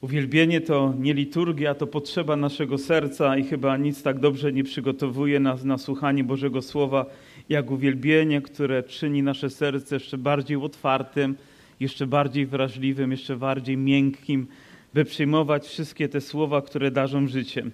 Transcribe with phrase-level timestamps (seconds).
[0.00, 5.40] Uwielbienie to nie liturgia, to potrzeba naszego serca i chyba nic tak dobrze nie przygotowuje
[5.40, 7.06] nas na słuchanie Bożego Słowa,
[7.48, 11.34] jak uwielbienie, które czyni nasze serce jeszcze bardziej otwartym,
[11.80, 14.46] jeszcze bardziej wrażliwym, jeszcze bardziej miękkim,
[14.94, 17.64] by przyjmować wszystkie te słowa, które darzą życie.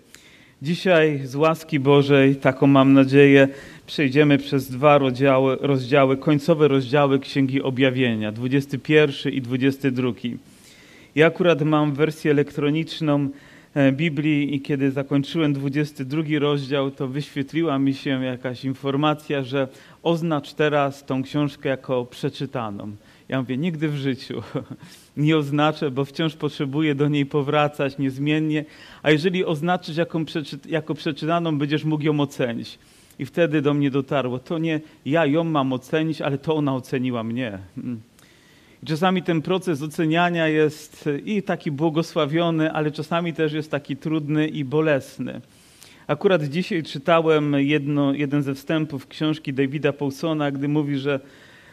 [0.62, 3.48] Dzisiaj z łaski Bożej, taką mam nadzieję,
[3.86, 10.12] przejdziemy przez dwa rozdziały, rozdziały końcowe rozdziały Księgi Objawienia, 21 i 22.
[11.14, 13.29] Ja akurat mam wersję elektroniczną
[13.75, 19.68] e, Biblii i kiedy zakończyłem 22 rozdział, to wyświetliła mi się jakaś informacja, że
[20.03, 22.96] oznacz teraz tą książkę jako przeczytaną.
[23.29, 24.43] Ja mówię, nigdy w życiu
[25.17, 28.64] nie oznaczę, bo wciąż potrzebuję do niej powracać niezmiennie,
[29.03, 30.20] a jeżeli oznaczysz jako,
[30.68, 32.78] jako przeczytaną, będziesz mógł ją ocenić.
[33.19, 37.22] I wtedy do mnie dotarło, to nie ja ją mam ocenić, ale to ona oceniła
[37.22, 37.58] mnie.
[38.86, 44.64] Czasami ten proces oceniania jest i taki błogosławiony, ale czasami też jest taki trudny i
[44.64, 45.41] bolesny.
[46.06, 51.21] Akurat dzisiaj czytałem jedno, jeden ze wstępów książki Davida Paulsona, gdy mówi, że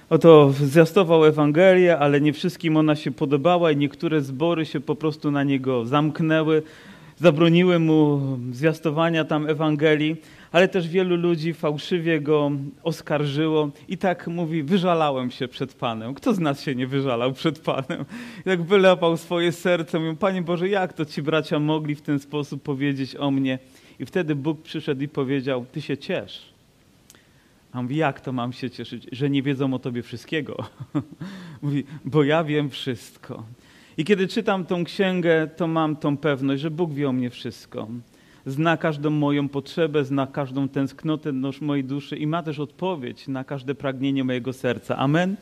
[0.10, 5.32] oto zwiastował Ewangelię, ale nie wszystkim ona się podobała i niektóre zbory się po prostu
[5.32, 6.64] na niego zamknęły,
[7.18, 10.16] zabroniły mu zwiastowania tam Ewangelii
[10.52, 12.52] ale też wielu ludzi fałszywie go
[12.84, 16.14] oskarżyło i tak mówi, wyżalałem się przed Panem.
[16.14, 18.06] Kto z nas się nie wyżalał przed Panem?
[18.40, 22.20] I tak wylepał swoje serce, mówił, Panie Boże, jak to ci bracia mogli w ten
[22.20, 23.60] sposób powiedzieć o mnie?
[24.00, 26.54] I wtedy Bóg przyszedł i powiedział, Ty się ciesz.
[27.72, 30.58] A mówi, jak to mam się cieszyć, że nie wiedzą o Tobie wszystkiego?
[31.62, 33.44] mówi, bo ja wiem wszystko.
[33.98, 37.88] I kiedy czytam tą księgę, to mam tą pewność, że Bóg wie o mnie wszystko
[38.50, 43.76] zna każdą moją potrzebę, zna każdą tęsknotę mojej duszy i ma też odpowiedź na każde
[43.76, 44.98] pragnienie mojego serca.
[44.98, 45.36] Amen.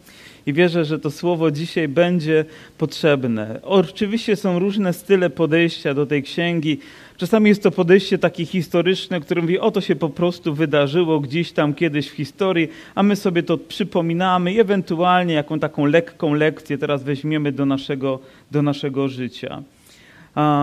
[0.46, 2.46] I wierzę, że to słowo dzisiaj będzie
[2.78, 3.60] potrzebne.
[3.64, 6.80] Oczywiście są różne style podejścia do tej księgi.
[7.18, 11.52] Czasami jest to podejście takie historyczne, które mówi, o to się po prostu wydarzyło gdzieś
[11.52, 16.78] tam kiedyś w historii, a my sobie to przypominamy i ewentualnie jaką taką lekką lekcję
[16.78, 18.20] teraz weźmiemy do naszego,
[18.52, 19.64] do naszego życia.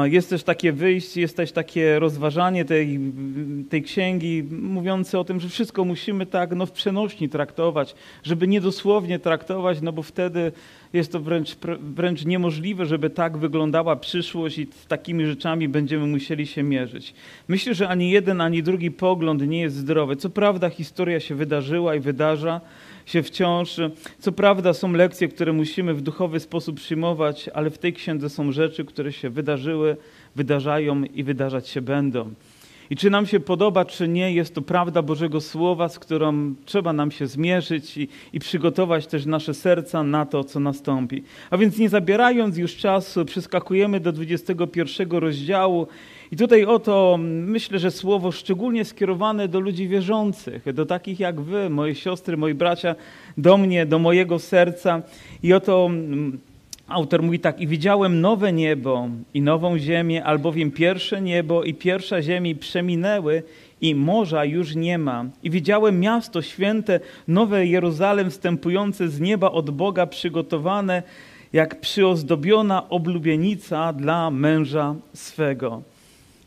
[0.05, 3.01] Jest też takie wyjście, jest też takie rozważanie tej,
[3.69, 9.19] tej księgi mówiące o tym, że wszystko musimy tak no, w przenośni traktować, żeby niedosłownie
[9.19, 10.53] traktować, no bo wtedy
[10.93, 16.47] jest to wręcz, wręcz niemożliwe, żeby tak wyglądała przyszłość i z takimi rzeczami będziemy musieli
[16.47, 17.15] się mierzyć.
[17.49, 20.17] Myślę, że ani jeden, ani drugi pogląd nie jest zdrowy.
[20.17, 22.61] Co prawda historia się wydarzyła i wydarza,
[23.07, 23.77] się wciąż.
[24.19, 28.53] Co prawda są lekcje, które musimy w duchowy sposób przyjmować, ale w tej księdze są
[28.53, 29.97] rzeczy, które się wydarzyły,
[30.37, 32.31] wydarzają i wydarzać się będą.
[32.91, 36.93] I czy nam się podoba, czy nie, jest to prawda Bożego Słowa, z którą trzeba
[36.93, 41.23] nam się zmierzyć i, i, przygotować też nasze serca na to, co nastąpi.
[41.51, 45.87] A więc nie zabierając już czasu, przeskakujemy do 21 rozdziału
[46.33, 51.71] i tutaj oto myślę, że słowo szczególnie skierowane do ludzi wierzących, do takich jak wy,
[51.71, 52.95] moje siostry, moi bracia,
[53.39, 55.03] do mnie, do mojego serca.
[55.43, 56.39] I oto mm,
[56.89, 62.23] autor mówi tak, i widziałem nowe niebo i nową ziemię, albowiem pierwsze niebo i pierwsza
[62.23, 63.43] ziemia przeminęły
[63.81, 65.25] i morza już nie ma.
[65.43, 71.03] I widziałem miasto święte, nowe Jeruzalem, wstępujące z nieba od Boga, przygotowane
[71.53, 75.83] jak przyozdobiona oblubienica dla męża swego.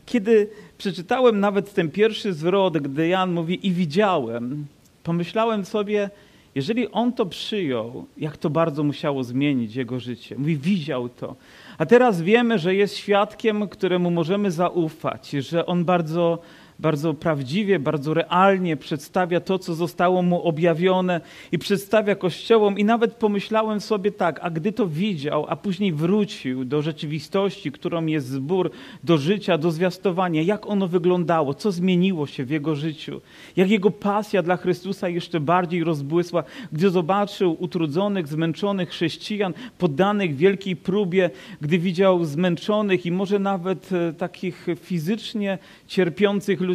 [0.08, 0.48] Kiedy
[0.78, 4.66] przeczytałem nawet ten pierwszy zwrot, gdy Jan mówi i widziałem,
[5.02, 6.10] pomyślałem sobie,
[6.54, 10.36] jeżeli on to przyjął, jak to bardzo musiało zmienić jego życie.
[10.38, 11.36] Mówi, widział to.
[11.78, 16.38] A teraz wiemy, że jest świadkiem, któremu możemy zaufać, że on bardzo
[16.78, 21.20] bardzo prawdziwie, bardzo realnie przedstawia to, co zostało mu objawione
[21.52, 22.78] i przedstawia kościołom.
[22.78, 28.06] I nawet pomyślałem sobie tak, a gdy to widział, a później wrócił do rzeczywistości, którą
[28.06, 28.70] jest zbór,
[29.04, 33.20] do życia, do zwiastowania, jak ono wyglądało, co zmieniło się w jego życiu,
[33.56, 40.76] jak jego pasja dla Chrystusa jeszcze bardziej rozbłysła, gdy zobaczył utrudzonych, zmęczonych chrześcijan, poddanych wielkiej
[40.76, 46.67] próbie, gdy widział zmęczonych i może nawet e, takich fizycznie cierpiących ludzi,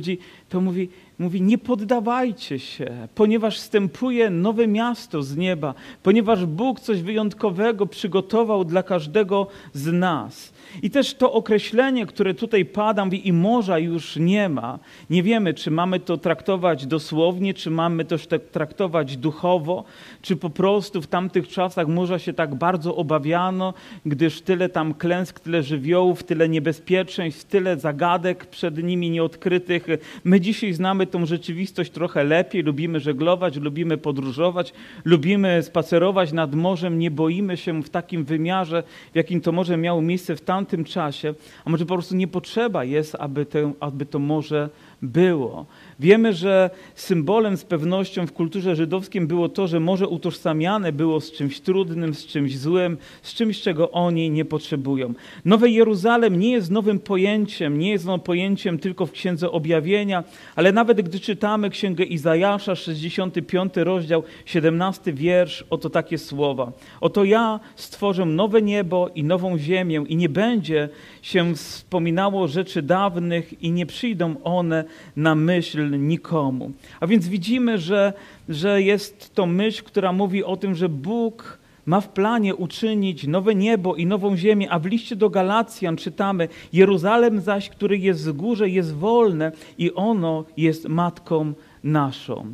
[0.49, 5.73] to mówi, mówi, nie poddawajcie się, ponieważ wstępuje nowe miasto z nieba,
[6.03, 10.52] ponieważ Bóg coś wyjątkowego przygotował dla każdego z nas.
[10.81, 14.79] I też to określenie, które tutaj pada, mówi, i morza już nie ma.
[15.09, 18.15] Nie wiemy, czy mamy to traktować dosłownie, czy mamy to
[18.51, 19.83] traktować duchowo,
[20.21, 23.73] czy po prostu w tamtych czasach morza się tak bardzo obawiano,
[24.05, 29.87] gdyż tyle tam klęsk, tyle żywiołów, tyle niebezpieczeństw, tyle zagadek przed nimi nieodkrytych.
[30.23, 34.73] My dzisiaj znamy tą rzeczywistość trochę lepiej, lubimy żeglować, lubimy podróżować,
[35.05, 38.83] lubimy spacerować nad morzem, nie boimy się w takim wymiarze,
[39.13, 41.33] w jakim to morze miało miejsce w tamtym czasie,
[41.65, 44.69] a może po prostu nie potrzeba jest, aby, te, aby to morze
[45.01, 45.65] było.
[45.99, 51.31] Wiemy, że symbolem z pewnością w kulturze żydowskiej było to, że morze utożsamiane było z
[51.31, 55.13] czymś trudnym, z czymś złym, z czymś, czego oni nie potrzebują.
[55.45, 60.23] Nowe Jeruzalem nie jest nowym pojęciem, nie jest ono pojęciem tylko w Księdze Objawienia,
[60.55, 66.71] ale nawet gdy czytamy Księgę Izajasza, 65 rozdział, 17 wiersz, oto takie słowa.
[67.01, 70.89] Oto ja stworzę nowe niebo i nową ziemię i nie będzie
[71.21, 74.83] się wspominało rzeczy dawnych i nie przyjdą one
[75.15, 76.71] na myśl nikomu.
[76.99, 78.13] A więc widzimy, że,
[78.49, 83.55] że jest to myśl, która mówi o tym, że Bóg ma w planie uczynić nowe
[83.55, 88.33] niebo i nową ziemię, a w liście do Galacjan czytamy: Jeruzalem zaś, który jest w
[88.33, 91.53] górze, jest wolne i ono jest matką
[91.83, 92.53] naszą.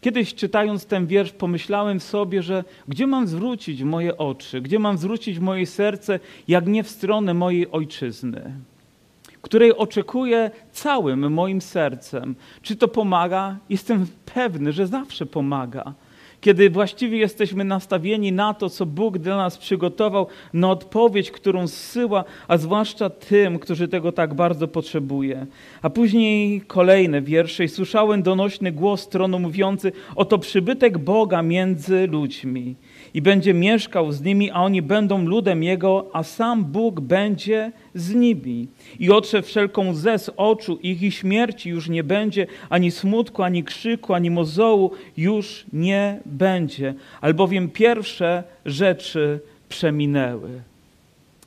[0.00, 5.38] Kiedyś czytając ten wiersz, pomyślałem sobie, że gdzie mam zwrócić moje oczy, gdzie mam zwrócić
[5.38, 8.52] moje serce, jak nie w stronę mojej ojczyzny
[9.42, 12.34] której oczekuję całym moim sercem.
[12.62, 13.56] Czy to pomaga?
[13.68, 15.94] Jestem pewny, że zawsze pomaga.
[16.40, 22.24] Kiedy właściwie jesteśmy nastawieni na to, co Bóg dla nas przygotował, na odpowiedź, którą zsyła,
[22.48, 25.46] a zwłaszcza tym, którzy tego tak bardzo potrzebuje.
[25.82, 27.64] A później kolejne wiersze.
[27.64, 32.76] I słyszałem donośny głos tronu mówiący: Oto przybytek Boga między ludźmi
[33.14, 38.14] i będzie mieszkał z nimi, a oni będą ludem Jego, a sam Bóg będzie z
[38.14, 38.68] nimi.
[38.98, 43.64] I otrze wszelką łzę z oczu ich i śmierci już nie będzie, ani smutku, ani
[43.64, 50.69] krzyku, ani mozołu już nie będzie, albowiem pierwsze rzeczy przeminęły.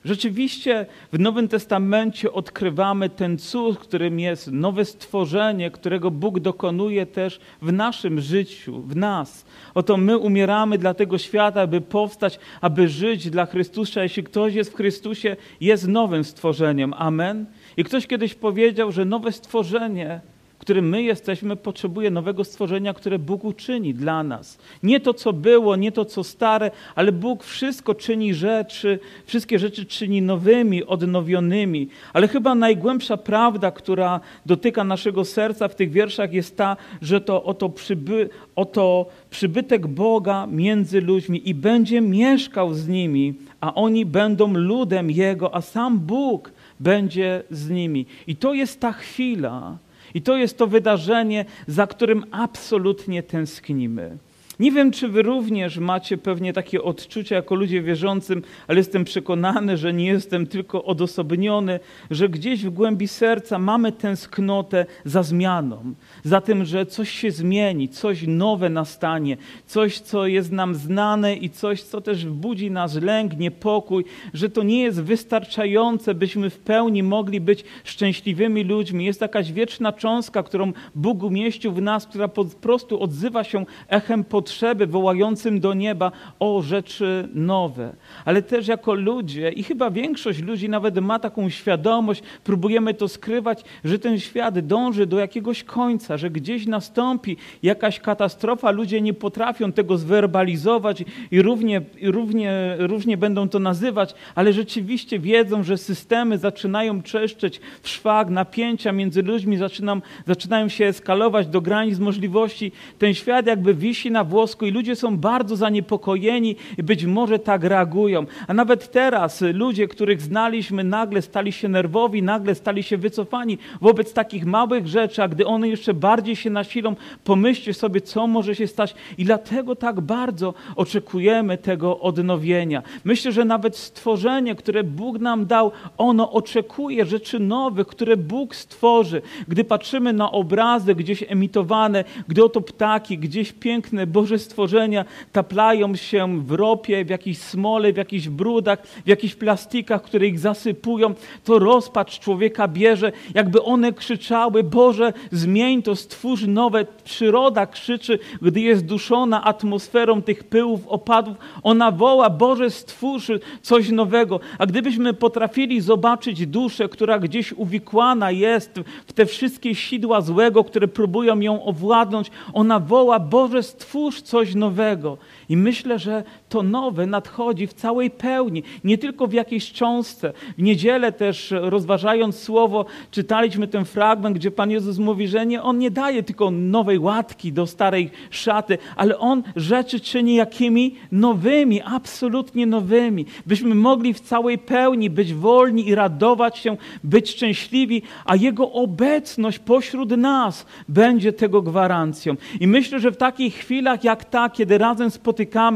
[0.05, 7.39] Rzeczywiście w Nowym Testamencie odkrywamy ten cud, którym jest nowe stworzenie, którego Bóg dokonuje też
[7.61, 9.45] w naszym życiu, w nas.
[9.73, 14.03] Oto my umieramy dla tego świata, aby powstać, aby żyć dla Chrystusa.
[14.03, 16.94] Jeśli ktoś jest w Chrystusie, jest nowym stworzeniem.
[16.97, 17.45] Amen.
[17.77, 20.21] I ktoś kiedyś powiedział, że nowe stworzenie
[20.59, 24.57] którym my jesteśmy, potrzebuje nowego stworzenia, które Bóg uczyni dla nas.
[24.83, 29.85] Nie to, co było, nie to, co stare, ale Bóg wszystko czyni rzeczy, wszystkie rzeczy
[29.85, 31.88] czyni nowymi, odnowionymi.
[32.13, 37.44] Ale chyba najgłębsza prawda, która dotyka naszego serca w tych wierszach jest ta, że to
[37.44, 44.53] oto, przyby, oto przybytek Boga między ludźmi i będzie mieszkał z nimi, a oni będą
[44.53, 48.05] ludem Jego, a sam Bóg będzie z nimi.
[48.27, 49.77] I to jest ta chwila,
[50.13, 54.18] i to jest to wydarzenie, za którym absolutnie tęsknimy.
[54.59, 59.77] Nie wiem, czy wy również macie pewnie takie odczucia jako ludzie wierzącym, ale jestem przekonany,
[59.77, 61.79] że nie jestem tylko odosobniony,
[62.11, 67.89] że gdzieś w głębi serca mamy tęsknotę za zmianą, za tym, że coś się zmieni,
[67.89, 73.38] coś nowe nastanie, coś, co jest nam znane i coś, co też budzi nas lęk,
[73.38, 79.05] niepokój, że to nie jest wystarczające, byśmy w pełni mogli być szczęśliwymi ludźmi.
[79.05, 84.23] Jest jakaś wieczna cząstka, którą Bóg umieścił w nas, która po prostu odzywa się echem
[84.23, 87.94] pod potrzeby wołającym do nieba o rzeczy nowe.
[88.25, 93.63] Ale też jako ludzie, i chyba większość ludzi nawet ma taką świadomość, próbujemy to skrywać,
[93.84, 99.72] że ten świat dąży do jakiegoś końca, że gdzieś nastąpi jakaś katastrofa, ludzie nie potrafią
[99.72, 107.01] tego zwerbalizować i równie, równie, różnie będą to nazywać, ale rzeczywiście wiedzą, że systemy zaczynają
[107.01, 112.72] czeszczeć w szwag, napięcia między ludźmi zaczynam, zaczynają się eskalować do granic możliwości.
[113.00, 117.63] Ten świat jakby wisi na włosku i ludzie są bardzo zaniepokojeni i być może tak
[117.63, 118.25] reagują.
[118.48, 124.13] A nawet teraz ludzie, których znaliśmy, nagle stali się nerwowi, nagle stali się wycofani wobec
[124.13, 128.68] takich małych rzeczy, a gdy one jeszcze bardziej się nasilą, pomyślcie sobie, co może się
[128.68, 128.96] stać.
[129.18, 132.84] I dlatego tak bardzo oczekujemy tego odnowienia.
[133.04, 139.22] Myślę, że nawet stworzenie, które Bóg nam dał, ono oczekuje rzeczy nowych, które Bóg stworzy.
[139.48, 145.96] Gdy patrzymy na obrazy gdzieś emitowane, gdy oto ptaki, gdzieś piękne, bo Boże stworzenia taplają
[145.96, 151.13] się w ropie, w jakiejś smole, w jakichś brudach, w jakichś plastikach, które ich zasypują,
[151.44, 156.86] to rozpacz człowieka bierze, jakby one krzyczały, Boże, zmień to, stwórz nowe.
[157.03, 161.38] Przyroda krzyczy, gdy jest duszona atmosferą tych pyłów, opadów.
[161.63, 164.39] Ona woła, Boże, stwórz coś nowego.
[164.58, 170.88] A gdybyśmy potrafili zobaczyć duszę, która gdzieś uwikłana jest w te wszystkie sidła złego, które
[170.88, 175.17] próbują ją owładnąć, ona woła, Boże, stwórz stwórz coś nowego.
[175.50, 180.33] I myślę, że to nowe nadchodzi w całej pełni, nie tylko w jakiejś cząstce.
[180.57, 185.77] W niedzielę też rozważając słowo, czytaliśmy ten fragment, gdzie Pan Jezus mówi, że nie, On
[185.79, 192.65] nie daje tylko nowej łatki do starej szaty, ale On rzeczy czyni jakimi nowymi, absolutnie
[192.65, 193.25] nowymi.
[193.45, 199.59] Byśmy mogli w całej pełni być wolni i radować się, być szczęśliwi, a Jego obecność
[199.59, 202.35] pośród nas będzie tego gwarancją.
[202.59, 205.33] I myślę, że w takich chwilach jak ta, kiedy razem spotykamy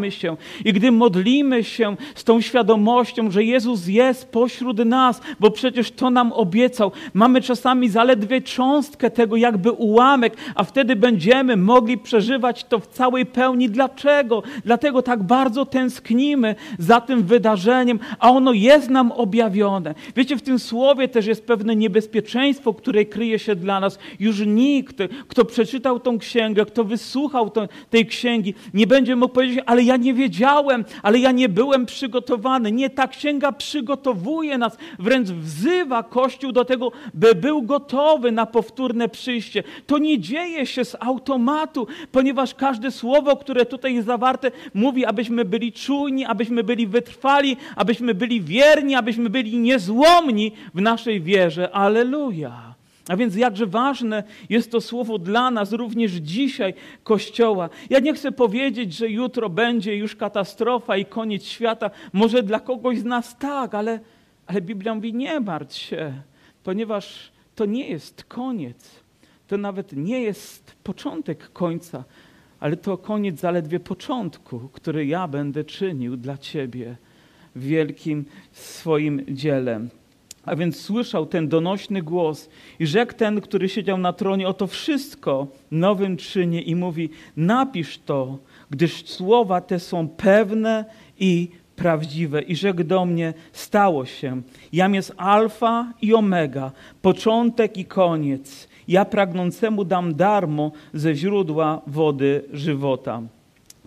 [0.09, 5.91] się i gdy modlimy się z tą świadomością, że Jezus jest pośród nas, bo przecież
[5.91, 12.63] to nam obiecał, mamy czasami zaledwie cząstkę tego, jakby ułamek, a wtedy będziemy mogli przeżywać
[12.63, 13.69] to w całej pełni.
[13.69, 14.43] Dlaczego?
[14.65, 19.95] Dlatego tak bardzo tęsknimy za tym wydarzeniem, a ono jest nam objawione.
[20.15, 23.99] Wiecie, w tym słowie też jest pewne niebezpieczeństwo, które kryje się dla nas.
[24.19, 24.97] Już nikt,
[25.27, 27.51] kto przeczytał tą księgę, kto wysłuchał
[27.89, 32.71] tej księgi, nie będzie mógł powiedzieć, ale ja nie wiedziałem, ale ja nie byłem przygotowany.
[32.71, 39.09] Nie, ta księga przygotowuje nas, wręcz wzywa Kościół do tego, by był gotowy na powtórne
[39.09, 39.63] przyjście.
[39.87, 45.45] To nie dzieje się z automatu, ponieważ każde słowo, które tutaj jest zawarte, mówi, abyśmy
[45.45, 51.71] byli czujni, abyśmy byli wytrwali, abyśmy byli wierni, abyśmy byli niezłomni w naszej wierze.
[51.71, 52.76] Aleluja.
[53.07, 56.73] A więc jakże ważne jest to słowo dla nas również dzisiaj,
[57.03, 57.69] Kościoła.
[57.89, 61.89] Ja nie chcę powiedzieć, że jutro będzie już katastrofa i koniec świata.
[62.13, 63.99] Może dla kogoś z nas tak, ale,
[64.47, 66.13] ale Biblia mówi nie martw się,
[66.63, 68.89] ponieważ to nie jest koniec.
[69.47, 72.03] To nawet nie jest początek końca,
[72.59, 76.95] ale to koniec zaledwie początku, który ja będę czynił dla Ciebie
[77.55, 79.87] wielkim swoim dziele.
[80.47, 82.49] A więc słyszał ten donośny głos
[82.79, 88.37] i rzekł ten, który siedział na tronie, oto wszystko nowym czynię i mówi, napisz to,
[88.69, 90.85] gdyż słowa te są pewne
[91.19, 92.41] i prawdziwe.
[92.41, 94.41] I rzekł do mnie, stało się.
[94.73, 98.67] Jam jest alfa i omega, początek i koniec.
[98.87, 103.21] Ja pragnącemu dam darmo ze źródła wody żywota.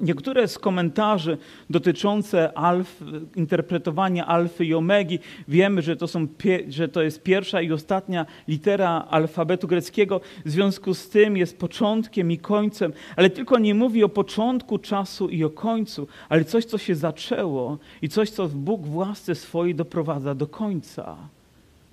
[0.01, 1.39] Niektóre z komentarzy
[1.71, 3.03] dotyczące alf,
[3.37, 6.27] interpretowania alfy i omegi, wiemy, że to, są,
[6.69, 12.33] że to jest pierwsza i ostatnia litera alfabetu greckiego, w związku z tym jest początkiem
[12.33, 16.79] i końcem, ale tylko nie mówi o początku czasu i o końcu, ale coś, co
[16.79, 21.17] się zaczęło i coś, co Bóg w łasce swojej doprowadza do końca.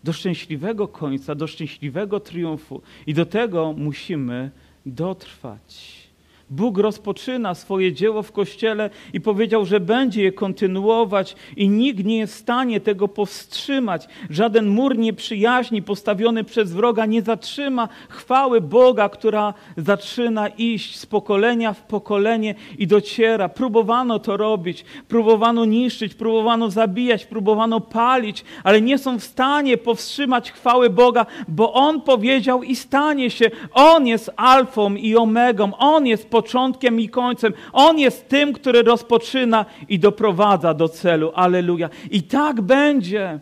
[0.03, 2.81] Do szczęśliwego końca, do szczęśliwego triumfu.
[3.07, 4.51] I do tego musimy
[4.85, 6.06] dotrwać.
[6.49, 12.17] Bóg rozpoczyna swoje dzieło w Kościele i powiedział, że będzie je kontynuować i nikt nie
[12.17, 14.07] jest w stanie tego powstrzymać.
[14.29, 21.73] Żaden mur nieprzyjaźni postawiony przez wroga nie zatrzyma chwały Boga, która zaczyna iść z pokolenia
[21.73, 23.49] w pokolenie i dociera.
[23.49, 30.51] Próbowano to robić, próbowano niszczyć, próbowano zabijać, próbowano palić, ale nie są w stanie powstrzymać
[30.51, 33.51] chwały Boga, bo On powiedział i stanie się.
[33.73, 37.53] On jest alfą i omegą, On jest początkiem i końcem.
[37.73, 41.31] On jest tym, który rozpoczyna i doprowadza do celu.
[41.35, 41.89] Aleluja.
[42.11, 43.39] I tak będzie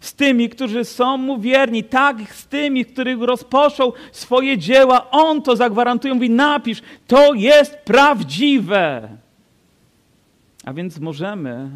[0.00, 5.10] z tymi, którzy są mu wierni, tak z tymi, których rozpoczął swoje dzieła.
[5.10, 9.08] On to zagwarantuje, mówi napisz, to jest prawdziwe.
[10.64, 11.70] A więc możemy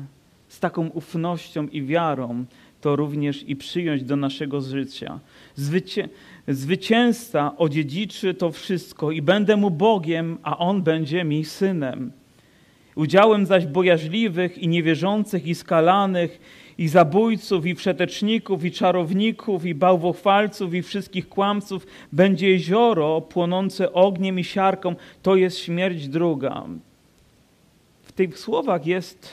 [0.49, 2.45] z taką ufnością i wiarą
[2.81, 5.19] to również i przyjąć do naszego życia.
[5.55, 6.09] Zwycię
[6.49, 12.13] Zwycięzca odziedziczy to wszystko i będę mu Bogiem, a on będzie mi synem.
[12.95, 16.41] Udziałem zaś bojaźliwych i niewierzących i skalanych
[16.79, 24.39] i zabójców i wszeteczników i czarowników i bałwochwalców i wszystkich kłamców będzie jezioro płonące ogniem
[24.39, 24.95] i siarką.
[25.23, 26.65] To jest śmierć druga.
[28.03, 29.29] W tych słowach jest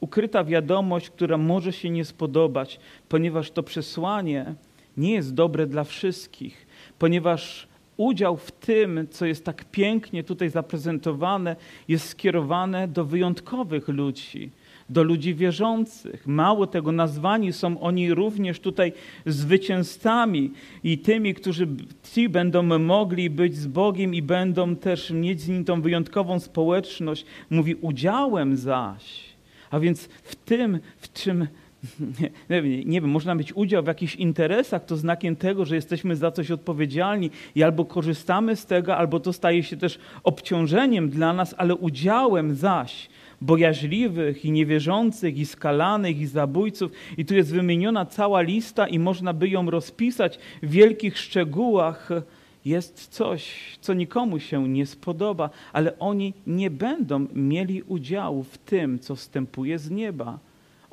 [0.00, 4.54] ukryta wiadomość, która może się nie spodobać, ponieważ to przesłanie
[4.96, 6.66] nie jest dobre dla wszystkich,
[6.98, 11.56] ponieważ udział w tym, co jest tak pięknie tutaj zaprezentowane,
[11.88, 14.50] jest skierowane do wyjątkowych ludzi,
[14.90, 16.26] do ludzi wierzących.
[16.26, 18.92] Mało tego, nazwani są oni również tutaj
[19.26, 20.52] zwycięzcami
[20.84, 21.68] i tymi, którzy
[22.12, 27.24] ci będą mogli być z Bogiem i będą też mieć z Nim tą wyjątkową społeczność.
[27.50, 29.36] Mówi udziałem zaś.
[29.70, 31.46] A więc w tym, w czym
[32.50, 36.30] nie, nie, wiem, można mieć udział w jakichś interesach, to znakiem tego, że jesteśmy za
[36.30, 41.54] coś odpowiedzialni i albo korzystamy z tego, albo to staje się też obciążeniem dla nas,
[41.58, 43.08] ale udziałem zaś
[43.40, 46.92] bojaźliwych i niewierzących, i skalanych, i zabójców.
[47.16, 52.10] I tu jest wymieniona cała lista i można by ją rozpisać w wielkich szczegółach,
[52.64, 58.98] jest coś, co nikomu się nie spodoba, ale oni nie będą mieli udziału w tym,
[58.98, 60.38] co wstępuje z nieba.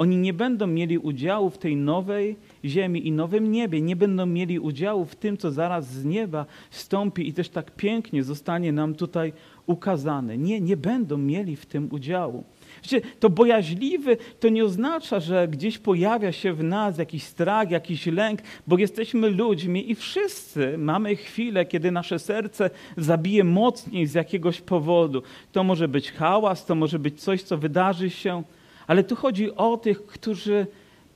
[0.04, 4.60] Oni nie będą mieli udziału w tej nowej ziemi i nowym niebie, nie będą mieli
[4.60, 9.34] udziału w tym, co zaraz z nieba wstąpi i też tak pięknie zostanie nam tutaj
[9.66, 10.38] ukazane.
[10.38, 12.44] Nie, nie będą mieli w tym udziału.
[12.84, 18.06] Wiecie, to bojaźliwy to nie oznacza, że gdzieś pojawia się w nas jakiś strach, jakiś
[18.06, 24.62] lęk, bo jesteśmy ludźmi i wszyscy mamy chwilę, kiedy nasze serce zabije mocniej z jakiegoś
[24.62, 25.24] powodu.
[25.52, 28.44] To może być hałas, to może być coś, co wydarzy się,
[28.88, 30.68] ale tu chodzi o tych, którzy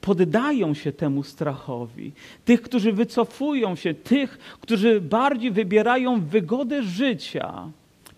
[0.02, 2.12] poddają się temu strachowi,
[2.46, 7.72] tych, którzy wycofują się, tych, którzy bardziej wybierają wygodę życia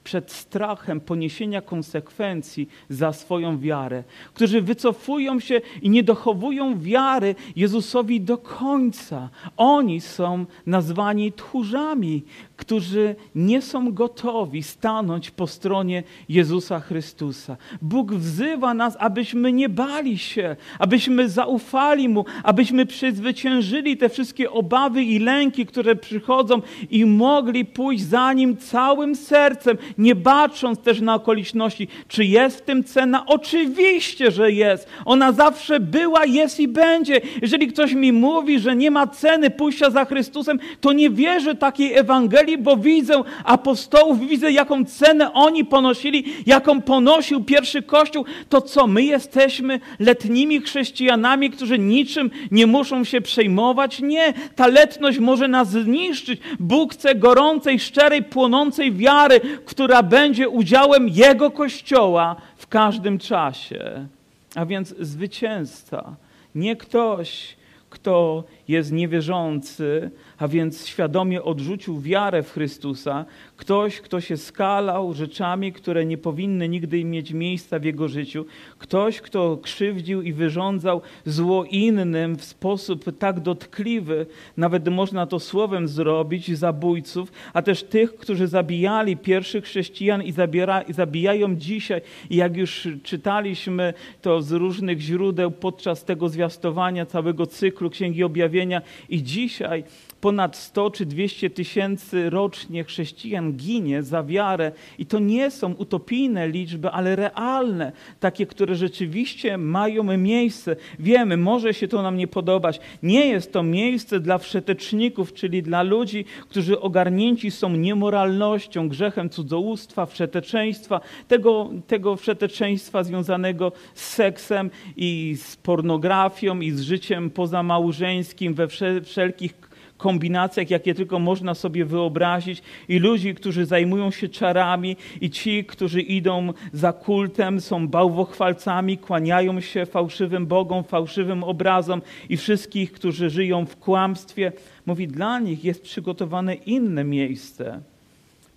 [0.03, 4.03] przed strachem poniesienia konsekwencji za swoją wiarę,
[4.33, 9.29] którzy wycofują się i nie dochowują wiary Jezusowi do końca.
[9.57, 12.23] Oni są nazwani tchórzami,
[12.59, 17.57] którzy nie są gotowi stanąć po stronie Jezusa Chrystusa.
[17.81, 25.03] Bóg wzywa nas, abyśmy nie bali się, abyśmy zaufali Mu, abyśmy przezwyciężyli te wszystkie obawy
[25.03, 31.15] i lęki, które przychodzą i mogli pójść za Nim całym sercem, nie bacząc też na
[31.15, 31.87] okoliczności.
[32.07, 33.25] Czy jest w tym cena?
[33.25, 34.87] Oczywiście, że jest.
[35.05, 37.21] Ona zawsze była, jest i będzie.
[37.41, 41.93] Jeżeli ktoś mi mówi, że nie ma ceny pójścia za Chrystusem, to nie wierzę takiej
[41.93, 48.25] Ewangelii, bo widzę apostołów, widzę jaką cenę oni ponosili, jaką ponosił pierwszy Kościół.
[48.49, 53.99] To co, my jesteśmy letnimi chrześcijanami, którzy niczym nie muszą się przejmować?
[53.99, 56.41] Nie, ta letność może nas zniszczyć.
[56.59, 64.07] Bóg chce gorącej, szczerej, płonącej wiary, która będzie udziałem Jego Kościoła w każdym czasie.
[64.55, 66.15] A więc zwycięzca,
[66.55, 67.55] nie ktoś,
[67.89, 73.25] kto jest niewierzący, a więc świadomie odrzucił wiarę w Chrystusa,
[73.58, 78.46] ktoś, kto się skalał rzeczami, które nie powinny nigdy mieć miejsca w jego życiu,
[78.77, 84.25] ktoś, kto krzywdził i wyrządzał zło innym w sposób tak dotkliwy,
[84.58, 90.81] nawet można to słowem zrobić, zabójców, a też tych, którzy zabijali pierwszych chrześcijan i, zabiera,
[90.81, 92.01] i zabijają dzisiaj.
[92.29, 99.24] Jak już czytaliśmy to z różnych źródeł podczas tego zwiastowania całego cyklu Księgi Objawienia i
[99.24, 99.84] dzisiaj
[100.21, 106.47] ponad 100 czy 200 tysięcy rocznie chrześcijan ginie za wiarę i to nie są utopijne
[106.47, 110.75] liczby, ale realne, takie, które rzeczywiście mają miejsce.
[110.99, 112.79] Wiemy, może się to nam nie podobać.
[113.03, 120.05] Nie jest to miejsce dla wszeteczników, czyli dla ludzi, którzy ogarnięci są niemoralnością, grzechem cudzołóstwa,
[120.05, 128.67] wszeteczeństwa, tego, tego wszeteczeństwa związanego z seksem i z pornografią i z życiem pozamałżeńskim we
[129.03, 129.59] wszelkich
[129.99, 136.01] kombinacjach, jakie tylko można sobie wyobrazić, i ludzi, którzy zajmują się czarami, i ci, którzy
[136.01, 143.65] idą za kultem, są bałwochwalcami, kłaniają się fałszywym bogom, fałszywym obrazom, i wszystkich, którzy żyją
[143.65, 144.51] w kłamstwie.
[144.85, 147.81] Mówi, dla nich jest przygotowane inne miejsce,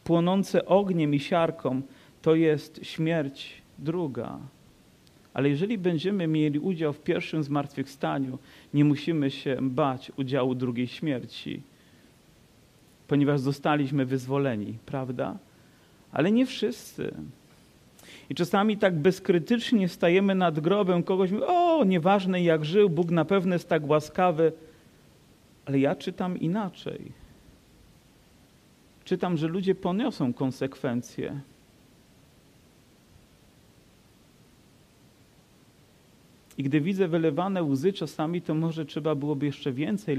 [0.04, 1.82] płonące ogniem i siarką.
[2.22, 4.38] To jest śmierć druga.
[5.34, 8.38] Ale jeżeli będziemy mieli udział w pierwszym zmartwychwstaniu,
[8.74, 11.62] nie musimy się bać udziału drugiej śmierci,
[13.08, 15.38] ponieważ zostaliśmy wyzwoleni, prawda?
[16.12, 17.14] Ale nie wszyscy.
[18.30, 23.54] I czasami tak bezkrytycznie stajemy nad grobem kogoś, o, nieważne jak żył, Bóg na pewno
[23.54, 24.52] jest tak łaskawy.
[25.66, 27.00] Ale ja czytam inaczej.
[29.04, 31.40] Czytam, że ludzie poniosą konsekwencje
[36.58, 40.18] I gdy widzę wylewane łzy czasami, to może trzeba byłoby jeszcze więcej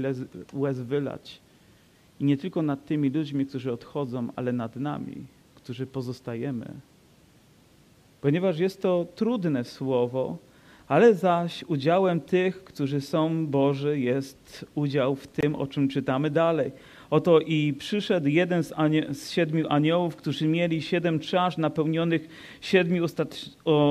[0.52, 1.40] łez wylać.
[2.20, 5.16] I nie tylko nad tymi ludźmi, którzy odchodzą, ale nad nami,
[5.54, 6.66] którzy pozostajemy.
[8.20, 10.38] Ponieważ jest to trudne słowo,
[10.88, 16.72] ale zaś udziałem tych, którzy są Boży, jest udział w tym, o czym czytamy dalej.
[17.10, 18.72] Oto i przyszedł jeden z,
[19.12, 22.28] z, siedmiu aniołów, którzy mieli siedem czasz napełnionych
[22.60, 23.06] siedmiu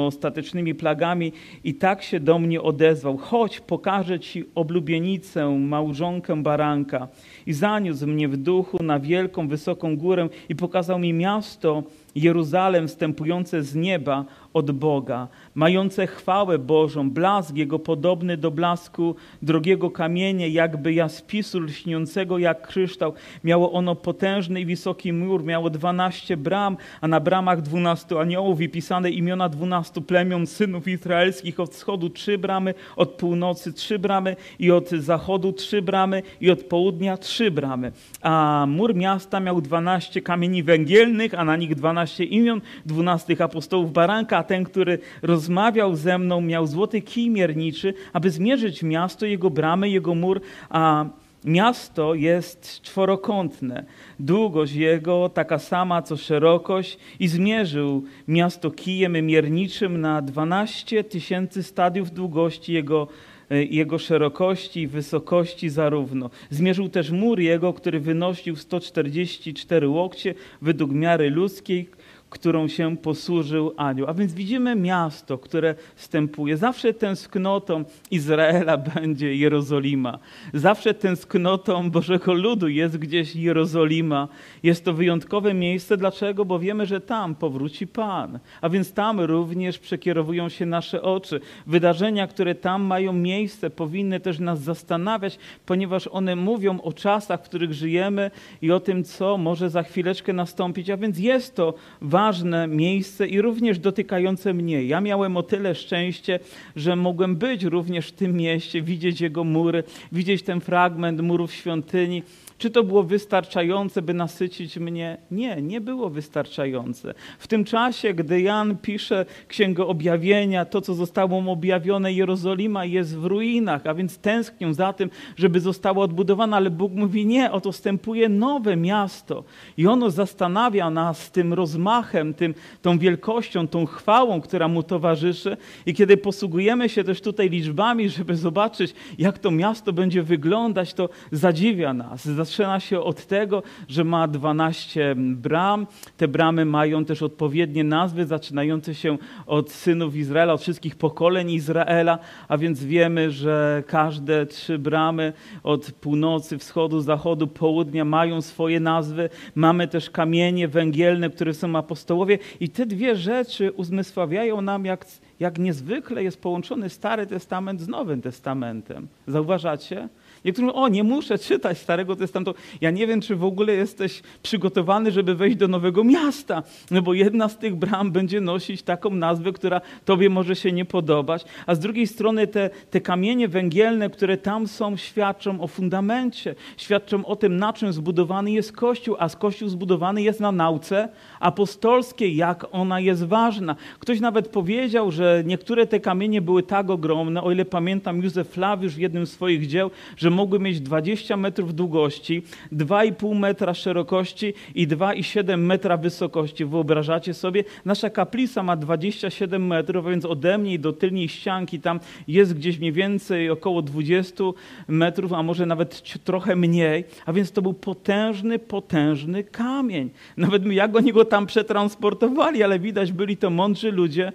[0.08, 3.18] ostatecznymi plagami i tak się do mnie odezwał.
[3.18, 7.08] Chodź, pokażę ci oblubienicę, małżonkę baranka.
[7.46, 11.84] I zaniósł mnie w duchu na wielką, wysoką górę i pokazał mi miasto,
[12.16, 19.92] Jeruzalem wstępujące z nieba od Boga, mające chwałę Bożą, blask Jego podobny do blasku drogiego
[19.92, 23.14] kamienia, jakby jaspisu lśniącego jak kryształ.
[23.44, 28.70] Miało ono potężny i wysoki mur, miało dwanaście bram, a na bramach dwunastu aniołów i
[28.70, 34.72] pisane imiona dwunastu plemion synów izraelskich od wschodu trzy bramy, od północy trzy bramy i
[34.72, 37.92] od zachodu trzy bramy i od południa trzy bramy.
[38.22, 44.38] A mur miasta miał dwanaście kamieni węgielnych, a na nich dwanaście imion dwunastych apostołów baranka,
[44.38, 49.90] a ten, który rozmawiał ze mną, miał złoty kij mierniczy, aby zmierzyć miasto, jego bramy,
[49.90, 51.06] jego mur, a
[51.46, 53.86] Miasto jest czworokątne,
[54.20, 62.12] długość jego taka sama co szerokość i zmierzył miasto kijem mierniczym na 12 tysięcy stadiów
[62.12, 63.08] długości jego,
[63.50, 66.30] jego szerokości i wysokości zarówno.
[66.50, 71.90] Zmierzył też mur jego, który wynosił 144 łokcie według miary ludzkiej,
[72.34, 74.08] którą się posłużył anioł.
[74.10, 76.58] A więc widzimy miasto, które wstępuje.
[76.58, 80.20] Zawsze tęsknotą Izraela będzie Jerozolima.
[80.54, 84.28] Zawsze tęsknotą Bożego Ludu jest gdzieś Jerozolima.
[84.64, 85.98] Jest to wyjątkowe miejsce.
[85.98, 86.46] Dlaczego?
[86.46, 88.40] Bo wiemy, że tam powróci Pan.
[88.62, 91.40] A więc tam również przekierowują się nasze oczy.
[91.68, 97.44] Wydarzenia, które tam mają miejsce, powinny też nas zastanawiać, ponieważ one mówią o czasach, w
[97.44, 100.90] których żyjemy i o tym, co może za chwileczkę nastąpić.
[100.90, 104.84] A więc jest to ważne ważne miejsce i również dotykające mnie.
[104.84, 106.40] Ja miałem o tyle szczęście,
[106.76, 112.24] że mogłem być również w tym mieście, widzieć jego mury, widzieć ten fragment murów świątyni.
[112.64, 115.18] Czy to było wystarczające, by nasycić mnie?
[115.32, 117.14] Nie, nie było wystarczające.
[117.40, 123.18] W tym czasie, gdy Jan pisze Księgę Objawienia, to, co zostało mu objawione, Jerozolima jest
[123.18, 127.72] w ruinach, a więc tęsknią za tym, żeby została odbudowana, ale Bóg mówi nie, oto
[127.72, 129.44] wstępuje nowe miasto
[129.78, 135.94] i ono zastanawia nas tym rozmachem, tym, tą wielkością, tą chwałą, która mu towarzyszy i
[135.94, 141.94] kiedy posługujemy się też tutaj liczbami, żeby zobaczyć, jak to miasto będzie wyglądać, to zadziwia
[141.94, 145.88] nas, Zaczyna się od tego, że ma 12 bram.
[146.18, 152.20] Te bramy mają też odpowiednie nazwy, zaczynające się od synów Izraela, od wszystkich pokoleń Izraela,
[152.48, 159.30] a więc wiemy, że każde trzy bramy od północy, wschodu, zachodu, południa mają swoje nazwy.
[159.56, 165.06] Mamy też kamienie węgielne, które są apostołowie i te dwie rzeczy uzmysławiają nam, jak,
[165.40, 169.08] jak niezwykle jest połączony Stary Testament z Nowym Testamentem.
[169.28, 170.10] Zauważacie?
[170.46, 172.54] Niektórzy mówią, o nie muszę czytać Starego Testamentu.
[172.82, 177.14] Ja nie wiem, czy w ogóle jesteś przygotowany, żeby wejść do nowego miasta, no bo
[177.14, 181.76] jedna z tych bram będzie nosić taką nazwę, która tobie może się nie podobać, a
[181.76, 187.36] z drugiej strony te, te kamienie węgielne, które tam są, świadczą o fundamencie, świadczą o
[187.36, 193.00] tym, na czym zbudowany jest Kościół, a Kościół zbudowany jest na nauce apostolskiej, jak ona
[193.00, 193.76] jest ważna.
[194.00, 198.96] Ktoś nawet powiedział, że niektóre te kamienie były tak ogromne, o ile pamiętam Józef Flawiusz
[198.96, 204.88] w jednym z swoich dzieł, że mogły mieć 20 metrów długości, 2,5 metra szerokości i
[204.88, 206.66] 2,7 metra wysokości.
[206.66, 207.64] Wyobrażacie sobie?
[207.86, 212.92] Nasza kaplica ma 27 metrów, więc ode mnie do tylnej ścianki tam jest gdzieś mniej
[212.92, 214.44] więcej około 20
[214.88, 217.04] metrów, a może nawet trochę mniej.
[217.26, 220.10] A więc to był potężny, potężny kamień.
[220.38, 224.32] Nawet jak oni go tam przetransportowali, ale widać byli to mądrzy ludzie,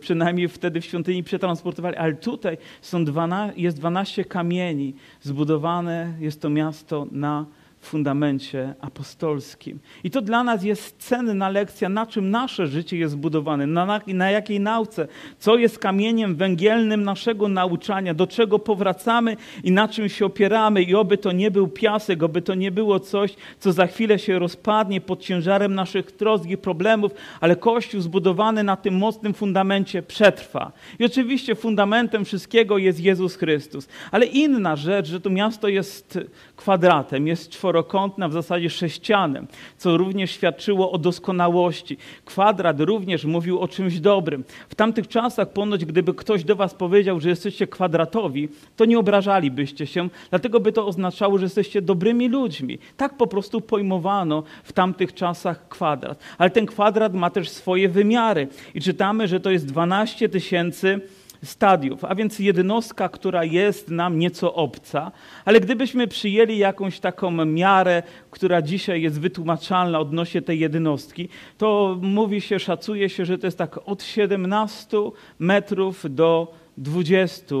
[0.00, 6.50] przynajmniej wtedy w świątyni przetransportowali, ale tutaj są 12, jest 12 kamieni zbudowane, jest to
[6.50, 7.46] miasto na
[7.86, 9.78] fundamencie apostolskim.
[10.04, 14.30] I to dla nas jest cenna lekcja, na czym nasze życie jest zbudowane, na, na
[14.30, 20.26] jakiej nauce, co jest kamieniem węgielnym naszego nauczania, do czego powracamy i na czym się
[20.26, 20.82] opieramy.
[20.82, 24.38] I oby to nie był piasek, oby to nie było coś, co za chwilę się
[24.38, 30.72] rozpadnie pod ciężarem naszych trosk i problemów, ale Kościół zbudowany na tym mocnym fundamencie przetrwa.
[30.98, 33.88] I oczywiście fundamentem wszystkiego jest Jezus Chrystus.
[34.10, 36.18] Ale inna rzecz, że to miasto jest
[36.56, 39.46] kwadratem, jest czworokątne, w zasadzie sześcianem,
[39.78, 41.96] co również świadczyło o doskonałości.
[42.24, 44.44] Kwadrat również mówił o czymś dobrym.
[44.68, 49.86] W tamtych czasach ponoć, gdyby ktoś do was powiedział, że jesteście kwadratowi, to nie obrażalibyście
[49.86, 52.78] się, dlatego by to oznaczało, że jesteście dobrymi ludźmi.
[52.96, 56.18] Tak po prostu pojmowano w tamtych czasach kwadrat.
[56.38, 61.00] Ale ten kwadrat ma też swoje wymiary i czytamy, że to jest 12 tysięcy
[61.46, 65.12] stadiów, a więc jednostka, która jest nam nieco obca,
[65.44, 71.28] ale gdybyśmy przyjęli jakąś taką miarę, która dzisiaj jest wytłumaczalna odnośnie tej jednostki,
[71.58, 74.96] to mówi się, szacuje się, że to jest tak od 17
[75.38, 77.54] metrów do 20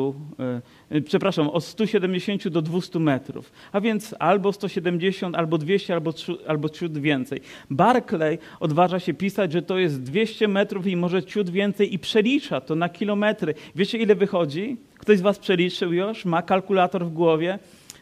[0.92, 6.12] Y, przepraszam, od 170 do 200 metrów, a więc albo 170, albo 200, albo,
[6.46, 7.40] albo ciut więcej.
[7.70, 12.60] Barclay odważa się pisać, że to jest 200 metrów i może ciut więcej i przelicza
[12.60, 13.54] to na kilometry.
[13.74, 14.76] Wiecie ile wychodzi?
[14.98, 16.24] Ktoś z was przeliczył już?
[16.24, 17.58] Ma kalkulator w głowie?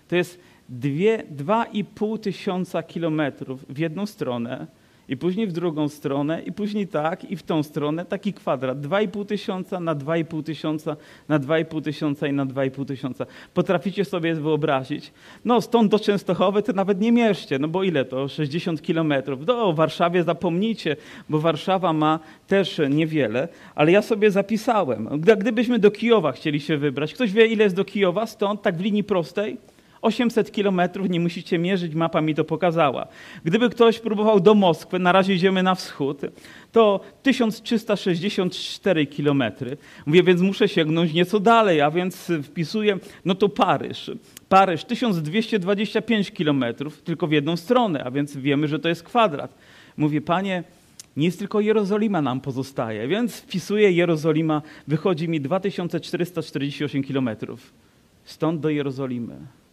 [0.08, 0.40] To jest
[0.72, 4.66] 2,5 tysiąca kilometrów w jedną stronę
[5.08, 8.80] i później w drugą stronę, i później tak, i w tą stronę, taki kwadrat.
[8.80, 10.96] 2,5 tysiąca na 2,5 tysiąca,
[11.28, 13.26] na 2,5 tysiąca i na 2,5 tysiąca.
[13.54, 15.12] Potraficie sobie wyobrazić?
[15.44, 18.28] No stąd do Częstochowy to nawet nie mierzcie, no bo ile to?
[18.28, 19.44] 60 kilometrów.
[19.44, 20.96] Do Warszawie zapomnijcie,
[21.28, 25.08] bo Warszawa ma też niewiele, ale ja sobie zapisałem.
[25.38, 28.80] Gdybyśmy do Kijowa chcieli się wybrać, ktoś wie ile jest do Kijowa stąd, tak w
[28.80, 29.73] linii prostej?
[30.04, 33.06] 800 kilometrów, nie musicie mierzyć, mapa mi to pokazała.
[33.44, 36.20] Gdyby ktoś próbował do Moskwy, na razie idziemy na wschód,
[36.72, 39.76] to 1364 kilometry.
[40.06, 44.10] Mówię, więc muszę sięgnąć nieco dalej, a więc wpisuję, no to Paryż.
[44.48, 49.54] Paryż 1225 kilometrów, tylko w jedną stronę, a więc wiemy, że to jest kwadrat.
[49.96, 50.64] Mówię, panie,
[51.16, 57.72] nie jest tylko Jerozolima nam pozostaje, więc wpisuję Jerozolima, wychodzi mi 2448 kilometrów.
[58.24, 59.63] Stąd do Jerozolimy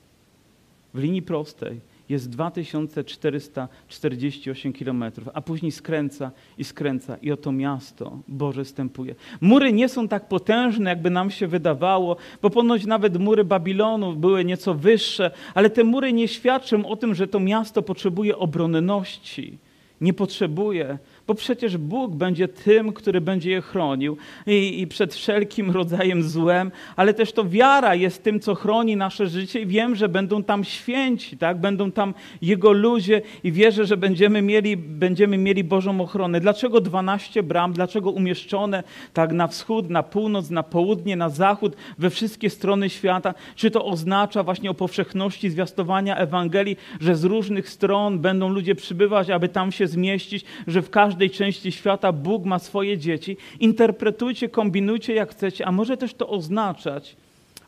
[0.93, 8.65] w linii prostej jest 2448 kilometrów, a później skręca i skręca i oto miasto Boże
[8.65, 9.15] stępuje.
[9.41, 14.45] Mury nie są tak potężne, jakby nam się wydawało, bo ponoć nawet mury Babilonu były
[14.45, 19.57] nieco wyższe, ale te mury nie świadczą o tym, że to miasto potrzebuje obronności.
[20.01, 20.97] Nie potrzebuje
[21.31, 24.17] bo przecież Bóg będzie tym, który będzie je chronił
[24.47, 29.27] i, i, przed wszelkim rodzajem złem, ale też to wiara jest tym, co chroni nasze
[29.27, 31.61] życie i wiem, że będą tam święci, tak?
[31.61, 36.39] będą tam Jego ludzie i wierzę, że będziemy mieli, będziemy mieli Bożą ochronę.
[36.39, 37.73] Dlaczego 12 bram?
[37.73, 43.33] Dlaczego umieszczone tak na wschód, na północ, na południe, na zachód, we wszystkie strony świata?
[43.55, 49.29] Czy to oznacza właśnie o powszechności zwiastowania Ewangelii, że z różnych stron będą ludzie przybywać,
[49.29, 53.37] aby tam się zmieścić, że w każdym każdej części świata Bóg ma swoje dzieci.
[53.59, 57.15] Interpretujcie, kombinujcie jak chcecie, a może też to oznaczać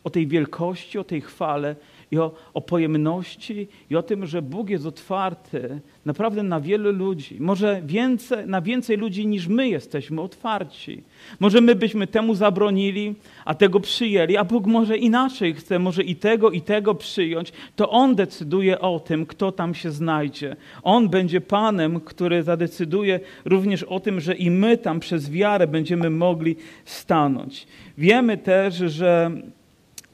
[0.04, 1.76] o tej wielkości, o tej chwale
[2.14, 7.38] i o, o pojemności i o tym, że Bóg jest otwarty naprawdę na wielu ludzi.
[7.40, 11.04] Może więcej, na więcej ludzi niż my jesteśmy otwarci.
[11.40, 16.16] Może my byśmy temu zabronili, a tego przyjęli, a Bóg może inaczej chce, może i
[16.16, 17.54] tego, i tego przyjąć.
[17.76, 20.56] To On decyduje o tym, kto tam się znajdzie.
[20.84, 26.10] On będzie Panem, który zadecyduje również o tym, że i my tam przez wiarę będziemy
[26.10, 27.68] mogli stanąć.
[27.98, 29.32] Wiemy też, że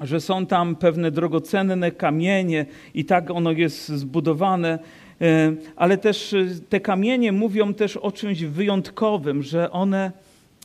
[0.02, 4.80] że są tam pewne drogocenne kamienie i tak ono jest zbudowane,
[5.22, 10.12] e, ale też e, te kamienie mówią też o czymś wyjątkowym, że one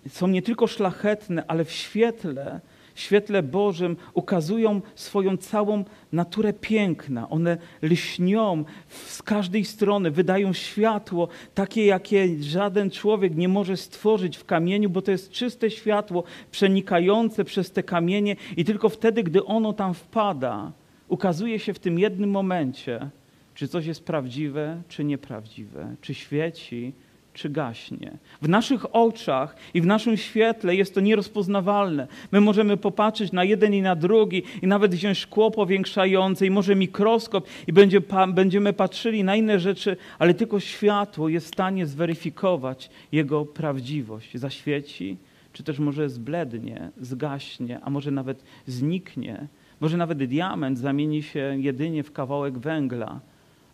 [0.09, 2.61] są nie tylko szlachetne, ale w świetle
[2.95, 7.31] świetle Bożym ukazują swoją całą naturę piękna.
[7.31, 14.45] One lśnią z każdej strony, wydają światło takie, jakie żaden człowiek nie może stworzyć w
[14.45, 19.73] kamieniu, bo to jest czyste światło przenikające przez te kamienie i tylko wtedy, gdy ono
[19.73, 20.73] tam wpada,
[21.09, 23.11] ukazuje się w tym jednym momencie,
[23.55, 26.93] czy coś jest prawdziwe, czy nieprawdziwe, czy świeci,
[27.35, 28.19] czy gaśnie.
[28.43, 32.07] W naszych oczach i w naszym świetle jest to nierozpoznawalne.
[32.33, 36.75] My możemy popatrzeć na jeden i na drugi i nawet wziąć szkło powiększające i może
[36.75, 42.91] mikroskop i będzie, będziemy patrzyli na inne rzeczy, ale tylko światło jest w stanie zweryfikować
[43.13, 44.39] jego prawdziwość.
[44.39, 45.17] Zaświeci,
[45.53, 49.47] czy też może zblednie, zgaśnie, a może nawet zniknie.
[49.81, 53.21] Może nawet diament zamieni się jedynie w kawałek węgla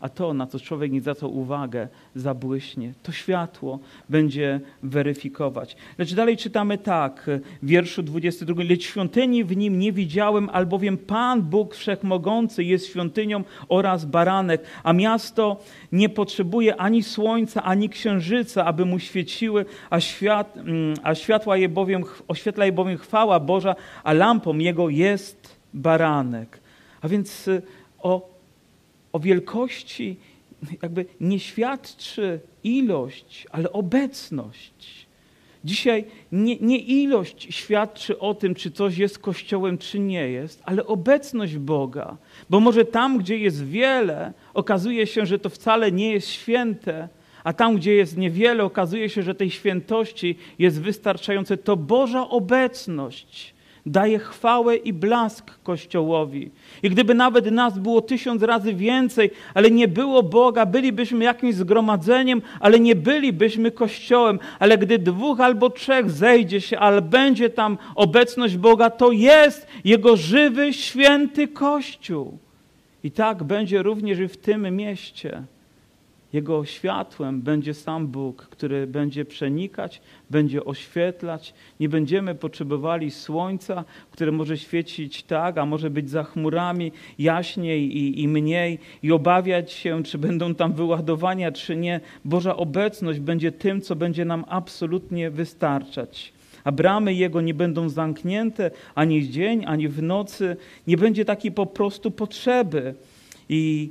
[0.00, 2.92] a to, na co człowiek nie zwracał uwagę, zabłyśnie.
[3.02, 5.76] To światło będzie weryfikować.
[5.98, 7.30] Lecz dalej czytamy tak,
[7.62, 8.62] w wierszu 22.
[8.62, 14.92] Lecz świątyni w nim nie widziałem, albowiem Pan Bóg Wszechmogący jest świątynią oraz baranek, a
[14.92, 15.60] miasto
[15.92, 21.68] nie potrzebuje ani słońca, ani księżyca, aby mu świeciły, a, świat, mm, a światła je
[21.68, 26.60] bowiem, oświetla je bowiem chwała Boża, a lampą jego jest baranek.
[27.00, 27.62] A więc y,
[27.98, 28.39] o
[29.12, 30.16] o wielkości
[30.82, 35.06] jakby nie świadczy ilość, ale obecność.
[35.64, 40.86] Dzisiaj nie, nie, ilość świadczy o tym, czy coś jest kościołem, czy nie jest, ale
[40.86, 42.16] obecność Boga.
[42.50, 47.08] Bo może tam, gdzie jest wiele, okazuje się, że to wcale nie jest święte,
[47.44, 51.56] a tam, gdzie jest niewiele, okazuje się, że tej świętości jest wystarczające.
[51.56, 53.54] To Boża obecność
[53.86, 56.50] daje chwałę i blask Kościołowi.
[56.82, 62.42] I gdyby nawet nas było tysiąc razy więcej, ale nie było Boga, bylibyśmy jakimś zgromadzeniem,
[62.60, 64.38] ale nie bylibyśmy Kościołem.
[64.58, 70.16] Ale gdy dwóch albo trzech zejdzie się, ale będzie tam obecność Boga, to jest Jego
[70.16, 72.38] żywy, święty Kościół.
[73.04, 75.42] I tak będzie również i w tym mieście.
[76.32, 81.54] Jego światłem będzie sam Bóg, który będzie przenikać, będzie oświetlać.
[81.80, 88.22] Nie będziemy potrzebowali słońca, które może świecić tak, a może być za chmurami jaśniej i,
[88.22, 92.00] i mniej, i obawiać się, czy będą tam wyładowania, czy nie.
[92.24, 96.32] Boża obecność będzie tym, co będzie nam absolutnie wystarczać
[96.64, 100.56] a bramy Jego nie będą zamknięte ani w dzień, ani w nocy.
[100.86, 102.94] Nie będzie takiej po prostu potrzeby.
[103.48, 103.90] I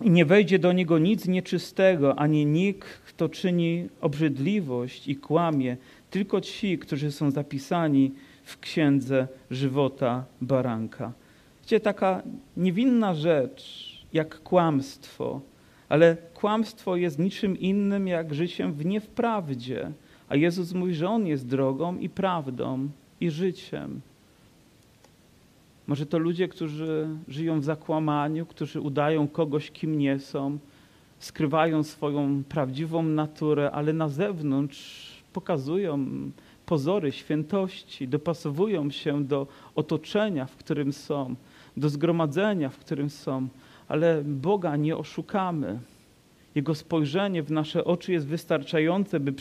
[0.00, 5.76] i nie wejdzie do niego nic nieczystego, ani nikt, kto czyni obrzydliwość i kłamie,
[6.10, 8.12] tylko ci, którzy są zapisani
[8.44, 11.12] w księdze żywota baranka.
[11.62, 12.22] Wiecie, taka
[12.56, 15.40] niewinna rzecz, jak kłamstwo,
[15.88, 19.92] ale kłamstwo jest niczym innym jak życiem w niewprawdzie.
[20.28, 22.88] A Jezus mówi, że On jest drogą i prawdą
[23.20, 24.00] i życiem.
[25.88, 30.58] Może to ludzie, którzy żyją w zakłamaniu, którzy udają kogoś, kim nie są,
[31.18, 36.06] skrywają swoją prawdziwą naturę, ale na zewnątrz pokazują
[36.66, 41.34] pozory świętości, dopasowują się do otoczenia, w którym są,
[41.76, 43.48] do zgromadzenia, w którym są,
[43.88, 45.80] ale Boga nie oszukamy.
[46.58, 49.32] Jego spojrzenie w nasze oczy jest wystarczające, by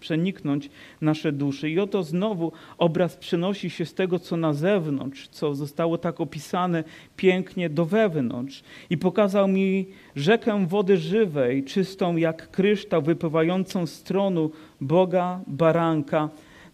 [0.00, 1.70] przeniknąć nasze dusze.
[1.70, 6.84] I oto znowu obraz przenosi się z tego, co na zewnątrz, co zostało tak opisane
[7.16, 8.62] pięknie do wewnątrz.
[8.90, 14.50] I pokazał mi rzekę wody żywej, czystą jak kryształ, wypływającą z tronu
[14.80, 16.28] Boga, baranka,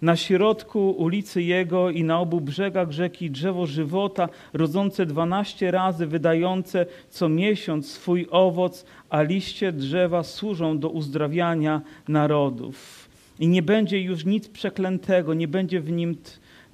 [0.05, 6.87] na środku ulicy Jego i na obu brzegach rzeki drzewo żywota, rodzące dwanaście razy, wydające
[7.11, 13.09] co miesiąc swój owoc, a liście drzewa służą do uzdrawiania narodów.
[13.41, 16.17] I nie będzie już nic przeklętego, nie będzie w nim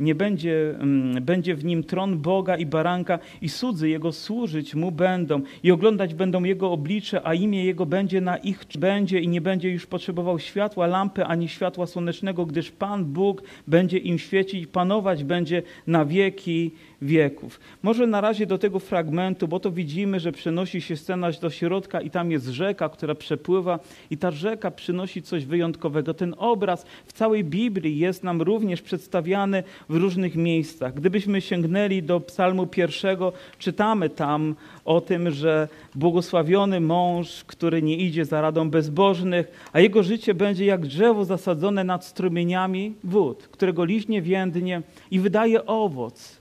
[0.01, 4.93] nie będzie, mm, będzie w nim tron Boga i baranka i cudzy Jego służyć Mu
[4.93, 9.41] będą i oglądać będą Jego oblicze, a imię Jego będzie na ich będzie i nie
[9.41, 15.25] będzie już potrzebował światła lampy ani światła słonecznego, gdyż Pan Bóg będzie im świecić, panować
[15.25, 16.71] będzie na wieki
[17.03, 17.61] wieków.
[17.83, 22.01] Może na razie do tego fragmentu, bo to widzimy, że przenosi się scena do środka
[22.01, 23.79] i tam jest rzeka, która przepływa
[24.11, 26.15] i ta rzeka przynosi coś wyjątkowego.
[26.15, 30.95] Ten obraz w całej Biblii jest nam również przedstawiany w różnych miejscach.
[30.95, 38.25] Gdybyśmy sięgnęli do psalmu pierwszego, czytamy tam o tym, że błogosławiony mąż, który nie idzie
[38.25, 44.23] za radą bezbożnych, a jego życie będzie jak drzewo zasadzone nad strumieniami wód, którego liźnie
[44.23, 46.39] więdnie i wydaje owoc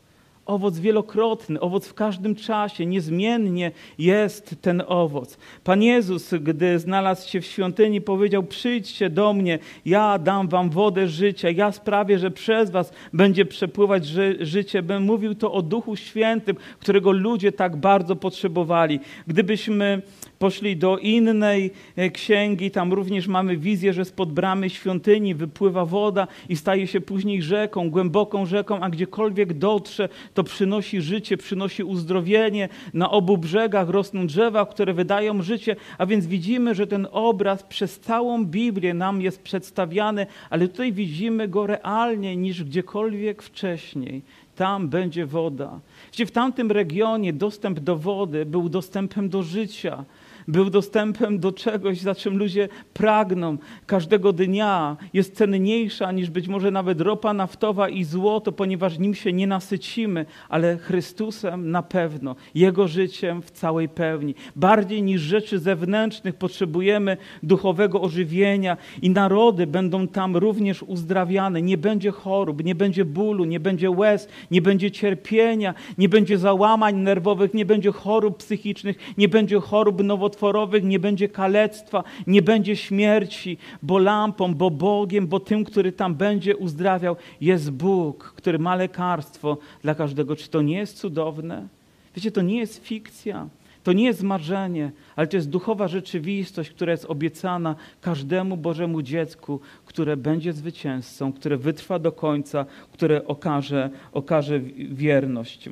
[0.50, 5.38] owoc wielokrotny, owoc w każdym czasie, niezmiennie jest ten owoc.
[5.64, 11.08] Pan Jezus, gdy znalazł się w świątyni, powiedział: Przyjdźcie do mnie, ja dam wam wodę
[11.08, 14.82] życia, ja sprawię, że przez was będzie przepływać ży życie.
[14.82, 19.00] Bym mówił to o Duchu Świętym, którego ludzie tak bardzo potrzebowali.
[19.28, 20.02] Gdybyśmy
[20.40, 26.28] poszli do innej e, księgi, tam również mamy wizję, że spod bramy świątyni wypływa woda
[26.50, 32.70] i staje się później rzeką, głęboką rzeką, a gdziekolwiek dotrze, to przynosi życie, przynosi uzdrowienie.
[32.94, 38.00] Na obu brzegach rosną drzewa, które wydają życie, a więc widzimy, że ten obraz przez
[38.00, 44.22] całą Biblię nam jest przedstawiany, ale tutaj widzimy go realnie niż gdziekolwiek wcześniej.
[44.56, 45.80] Tam będzie woda.
[46.12, 50.06] Gdzie w tamtym regionie dostęp do wody był dostępem do życia
[50.50, 56.72] był dostępem do czegoś, za czym ludzie pragną każdego dnia, jest cenniejsza niż być może
[56.72, 62.88] nawet ropa naftowa i złoto, ponieważ nim się nie nasycimy, ale Chrystusem na pewno, Jego
[62.88, 64.36] życiem w całej pełni.
[64.56, 71.62] Bardziej niż rzeczy zewnętrznych potrzebujemy duchowego ożywienia i narody będą tam również uzdrawiane.
[71.62, 76.96] Nie będzie chorób, nie będzie bólu, nie będzie łez, nie będzie cierpienia, nie będzie załamań
[76.96, 80.39] nerwowych, nie będzie chorób psychicznych, nie będzie chorób nowotworowych,
[80.84, 86.58] nie będzie kalectwa, nie będzie śmierci, bo lampą, bo Bogiem, bo tym, który tam będzie
[86.58, 90.36] uzdrawiał, jest Bóg, który ma lekarstwo dla każdego.
[90.36, 91.68] Czy to nie jest cudowne?
[92.16, 93.50] Wiecie, to nie jest fikcja.
[93.84, 99.60] To nie jest marzenie, ale to jest duchowa rzeczywistość, która jest obiecana każdemu Bożemu dziecku,
[99.86, 104.60] które będzie zwycięzcą, które wytrwa do końca, które okaże, okaże
[104.92, 105.70] wierność.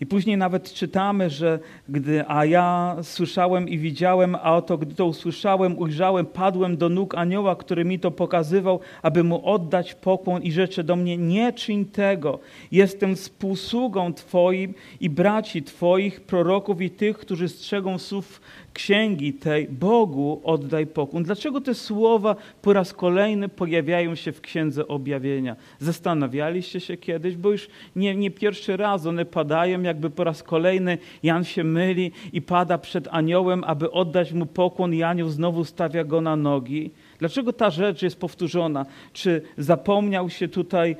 [0.00, 1.58] I później nawet czytamy, że
[1.88, 7.14] gdy, a ja słyszałem i widziałem, a oto gdy to usłyszałem, ujrzałem, padłem do nóg
[7.14, 11.84] anioła, który mi to pokazywał, aby mu oddać pokłon i rzeczy do mnie, nie czyń
[11.84, 12.38] tego.
[12.72, 18.40] Jestem współsługą Twoim i braci Twoich, proroków i tych, którzy strzegą słów
[18.72, 21.22] księgi tej Bogu oddaj pokłon.
[21.22, 25.56] Dlaczego te słowa po raz kolejny pojawiają się w księdze objawienia?
[25.78, 30.98] Zastanawialiście się kiedyś, bo już nie, nie pierwszy raz one padają jakby po raz kolejny
[31.22, 36.04] Jan się myli i pada przed aniołem, aby oddać mu pokłon i anioł znowu stawia
[36.04, 36.90] go na nogi.
[37.18, 38.86] Dlaczego ta rzecz jest powtórzona?
[39.12, 40.96] Czy zapomniał się tutaj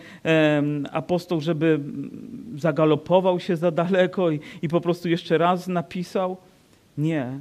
[0.92, 1.80] apostoł, żeby
[2.56, 6.36] zagalopował się za daleko i, i po prostu jeszcze raz napisał?
[6.98, 7.40] Nie.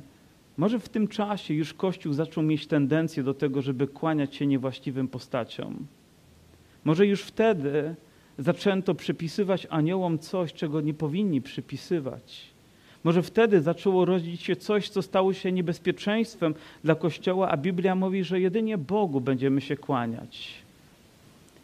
[0.59, 5.07] Może w tym czasie już Kościół zaczął mieć tendencję do tego, żeby kłaniać się niewłaściwym
[5.07, 5.87] postaciom.
[6.83, 7.95] Może już wtedy
[8.37, 12.41] zaczęto przypisywać aniołom coś, czego nie powinni przypisywać.
[13.03, 18.23] Może wtedy zaczęło rodzić się coś, co stało się niebezpieczeństwem dla Kościoła, a Biblia mówi,
[18.23, 20.53] że jedynie Bogu będziemy się kłaniać.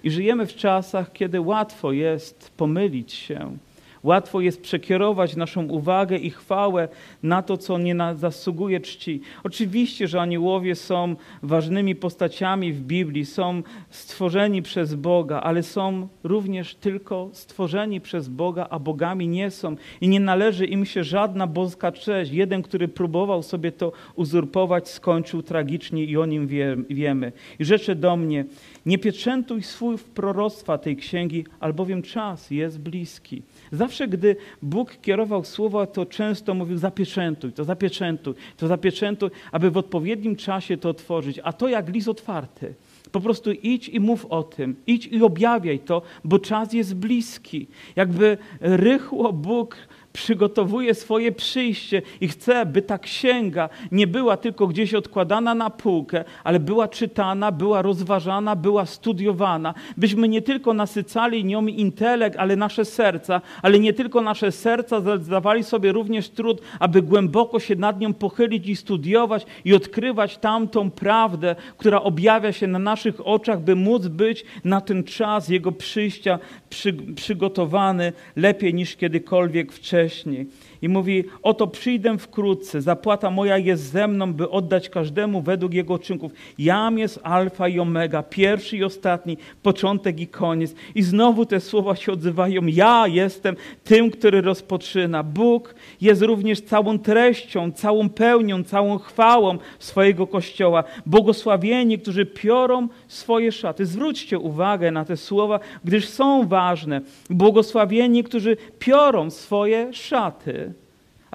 [0.04, 3.58] I żyjemy w czasach, kiedy łatwo jest pomylić się,
[4.06, 6.88] Łatwo jest przekierować naszą uwagę i chwałę
[7.24, 9.22] na to, co nie zasługuje czci.
[9.44, 16.76] Oczywiście, że aniołowie są ważnymi postaciami w Biblii, są stworzeni przez Boga, ale są również
[16.76, 19.76] tylko stworzeni przez Boga, a bogami nie są.
[20.02, 22.32] I nie należy im się żadna boska cześć.
[22.32, 27.32] Jeden, który próbował sobie to uzurpować, skończył tragicznie i o nim wie, wiemy.
[27.60, 28.46] I rzeczy do mnie,
[28.86, 33.42] nie pieczętuj swój proroctwa tej księgi, albowiem czas jest bliski.
[33.72, 39.78] Zawsze, gdy Bóg kierował słowa, to często mówił zapieczętuj, to zapieczętuj, to zapieczętuj, aby w
[39.78, 41.40] odpowiednim czasie to otworzyć.
[41.44, 42.74] A to jak list otwarty.
[43.12, 47.68] Po prostu idź i mów o tym, idź i objawiaj to, bo czas jest bliski.
[47.96, 49.78] Jakby rychło Bóg
[50.16, 56.24] przygotowuje swoje przyjście i chce, by ta księga nie była tylko gdzieś odkładana na półkę,
[56.44, 62.86] ale była czytana, była rozważana, była studiowana, byśmy nie tylko nasycali nią intelekt, ale nasze
[62.86, 68.14] serca, ale nie tylko nasze serca zdawali sobie również trud, aby głęboko się nad nią
[68.14, 74.08] pochylić i studiować i odkrywać tamtą prawdę, która objawia się na naszych oczach, by móc
[74.08, 76.40] być na ten czas Jego przyjścia
[76.70, 80.05] przy, przygotowany lepiej niż kiedykolwiek wcześniej.
[80.06, 80.48] hriešni.
[80.86, 86.00] I mówi: Oto przyjdę wkrótce, zapłata moja jest ze mną, by oddać każdemu według jego
[86.00, 86.32] czynków.
[86.58, 90.76] Jam jest Alfa i Omega, pierwszy i ostatni, początek i koniec.
[90.96, 95.24] I znowu te słowa się odzywają: Ja jestem tym, który rozpoczyna.
[95.24, 100.84] Bóg jest również całą treścią, całą pełnią, całą chwałą swojego kościoła.
[101.06, 103.86] Błogosławieni, którzy piorą swoje szaty.
[103.86, 107.02] Zwróćcie uwagę na te słowa, gdyż są ważne.
[107.30, 110.75] Błogosławieni, którzy piorą swoje szaty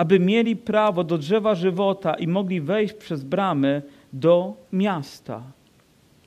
[0.00, 3.82] aby mieli prawo do drzewa żywota i mogli wejść przez bramy
[4.12, 5.42] do miasta.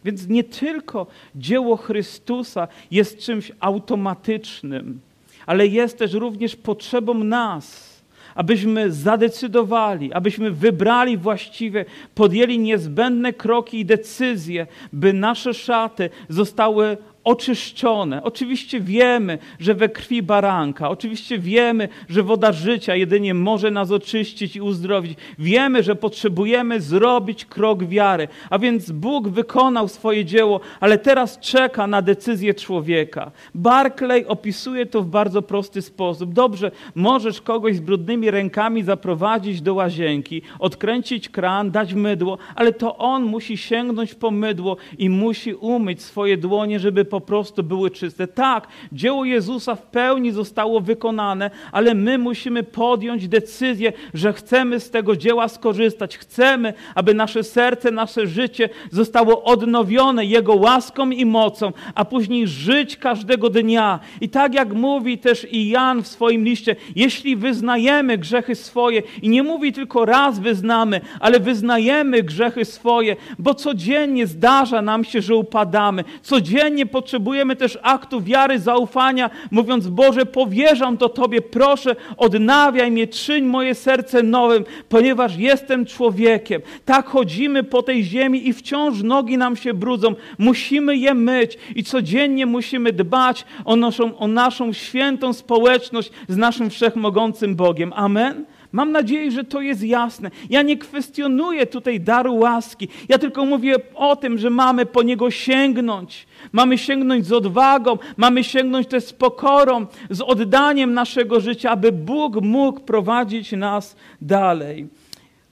[0.06, 5.00] Więc nie tylko dzieło Chrystusa jest czymś automatycznym,
[5.46, 7.94] ale jest też również potrzebą nas,
[8.36, 18.24] abyśmy zadecydowali, abyśmy wybrali właściwie, podjęli niezbędne kroki i decyzje, by nasze szaty zostały oczyszczone.
[18.24, 24.56] Oczywiście wiemy, że we krwi baranka, oczywiście wiemy, że woda życia jedynie może nas oczyścić
[24.56, 25.18] i uzdrowić.
[25.40, 31.88] Wiemy, że potrzebujemy zrobić krok wiary, a więc Bóg wykonał swoje dzieło, ale teraz czeka
[31.88, 33.32] na decyzję człowieka.
[33.56, 36.34] Barclay opisuje to w bardzo prosty sposób.
[36.34, 42.98] Dobrze, możesz kogoś z brudnymi rękami zaprowadzić do łazienki, odkręcić kran, dać mydło, ale to
[42.98, 48.28] on musi sięgnąć po mydło i musi umyć swoje dłonie, żeby po prostu były czyste.
[48.28, 54.90] Tak, dzieło Jezusa w pełni zostało wykonane, ale my musimy podjąć decyzję, że chcemy z
[54.90, 56.18] tego dzieła skorzystać.
[56.18, 62.98] Chcemy, aby nasze serce, nasze życie zostało odnowione Jego łaską i mocą, a później żyć
[62.98, 64.00] każdego dnia.
[64.22, 69.30] I tak jak mówi też i Jan w swoim liście, jeśli wyznajemy grzechy swoje, i
[69.30, 75.36] nie mówi tylko raz wyznamy, ale wyznajemy grzechy swoje, bo codziennie zdarza nam się, że
[75.36, 76.04] upadamy.
[76.22, 83.46] Codziennie potrzebujemy też aktu wiary, zaufania, mówiąc: Boże, powierzam to Tobie, proszę, odnawiaj mnie, czyń
[83.46, 86.62] moje serce nowym, ponieważ jestem człowiekiem.
[86.86, 90.16] Tak chodzimy po tej ziemi i wciąż nogi nam się brudzą.
[90.38, 96.70] Musimy je myć i codziennie musimy dbać o naszą, o naszą świętą społeczność z naszym
[96.70, 97.94] wszechmogącym Bogiem.
[97.96, 98.53] Amen.
[98.74, 100.32] Mam nadzieję, że to jest jasne.
[100.50, 102.88] Ja nie kwestionuję tutaj daru łaski.
[103.10, 106.28] Ja tylko mówię o tym, że mamy po niego sięgnąć.
[106.52, 112.42] Mamy sięgnąć z odwagą, mamy sięgnąć też z pokorą, z oddaniem naszego życia, aby Bóg
[112.42, 114.88] mógł prowadzić nas dalej.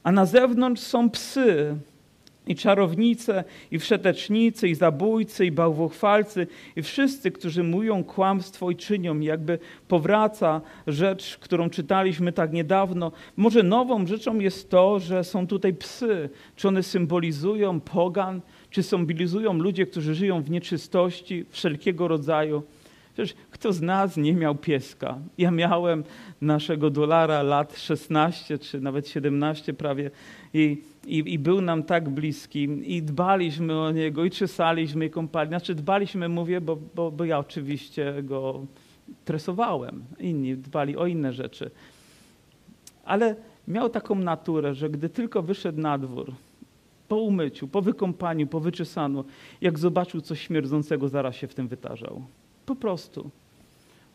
[0.04, 1.76] A na zewnątrz są psy,
[2.52, 9.20] i czarownice, i wszetecznicy, i zabójcy, i bałwochwalcy, i wszyscy, którzy mówią kłamstwo i czynią.
[9.20, 13.12] Jakby powraca rzecz, którą czytaliśmy tak niedawno.
[13.38, 16.30] Może nową rzeczą jest to, że są tutaj psy.
[16.56, 22.64] Czy one symbolizują pogan, czy symbolizują ludzie, którzy żyją w nieczystości wszelkiego rodzaju.
[23.14, 25.18] Przecież kto z nas nie miał pieska?
[25.38, 26.04] Ja miałem
[26.42, 30.12] naszego dolara lat 16 czy nawet 17 prawie
[30.54, 35.50] i, i, i był nam tak bliski i dbaliśmy o niego i czesaliśmy i kąpali.
[35.50, 38.66] Znaczy dbaliśmy, mówię, bo, bo, bo ja oczywiście go
[39.26, 40.04] tresowałem.
[40.20, 41.72] Inni dbali o inne rzeczy.
[43.06, 43.36] Ale
[43.68, 46.34] miał taką naturę, że gdy tylko wyszedł na dwór,
[47.08, 49.26] po umyciu, po wykąpaniu, po wyczesaniu,
[49.62, 52.24] jak zobaczył coś śmierdzącego, zaraz się w tym wytarzał.
[52.66, 53.30] Po prostu.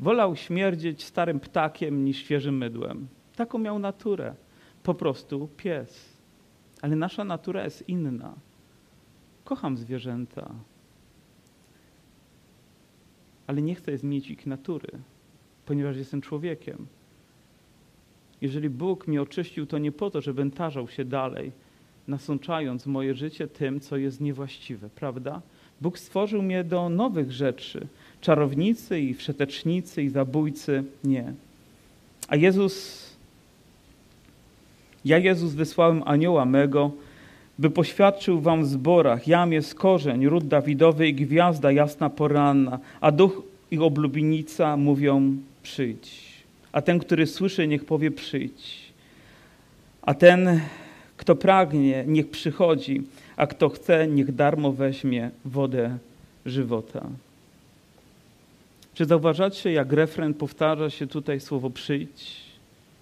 [0.01, 3.07] Wolał śmierdzieć starym ptakiem niż świeżym mydłem.
[3.37, 4.34] Taką miał naturę.
[4.82, 6.16] Po prostu pies.
[6.83, 8.35] Ale nasza natura jest inna.
[9.45, 10.51] Kocham zwierzęta,
[13.47, 14.89] ale nie chcę zmienić ich natury,
[15.66, 16.87] ponieważ jestem człowiekiem.
[18.41, 21.53] Jeżeli Bóg mnie oczyścił, to nie po to, żebym tarzał się dalej,
[22.09, 25.43] nasączając moje życie tym, co jest niewłaściwe, prawda?
[25.81, 27.87] Bóg stworzył mnie do nowych rzeczy.
[28.20, 31.33] Czarownicy i wszetecznicy i zabójcy nie.
[32.29, 33.06] A Jezus,
[35.07, 36.91] ja Jezus wysłałem anioła mego,
[37.59, 43.13] by poświadczył wam w zborach, jam jest korzeń, ród Dawidowy i gwiazda jasna poranna, a
[43.13, 46.27] duch i oblubienica mówią przyjdź.
[46.73, 48.93] A ten, który słyszy, niech powie przyjdź.
[50.03, 50.61] A ten,
[51.17, 53.03] kto pragnie, niech przychodzi,
[53.37, 55.99] a kto chce, niech darmo weźmie wodę
[56.47, 57.07] żywota.
[58.95, 62.43] Czy zauważacie, jak refren powtarza się tutaj słowo przyjdź,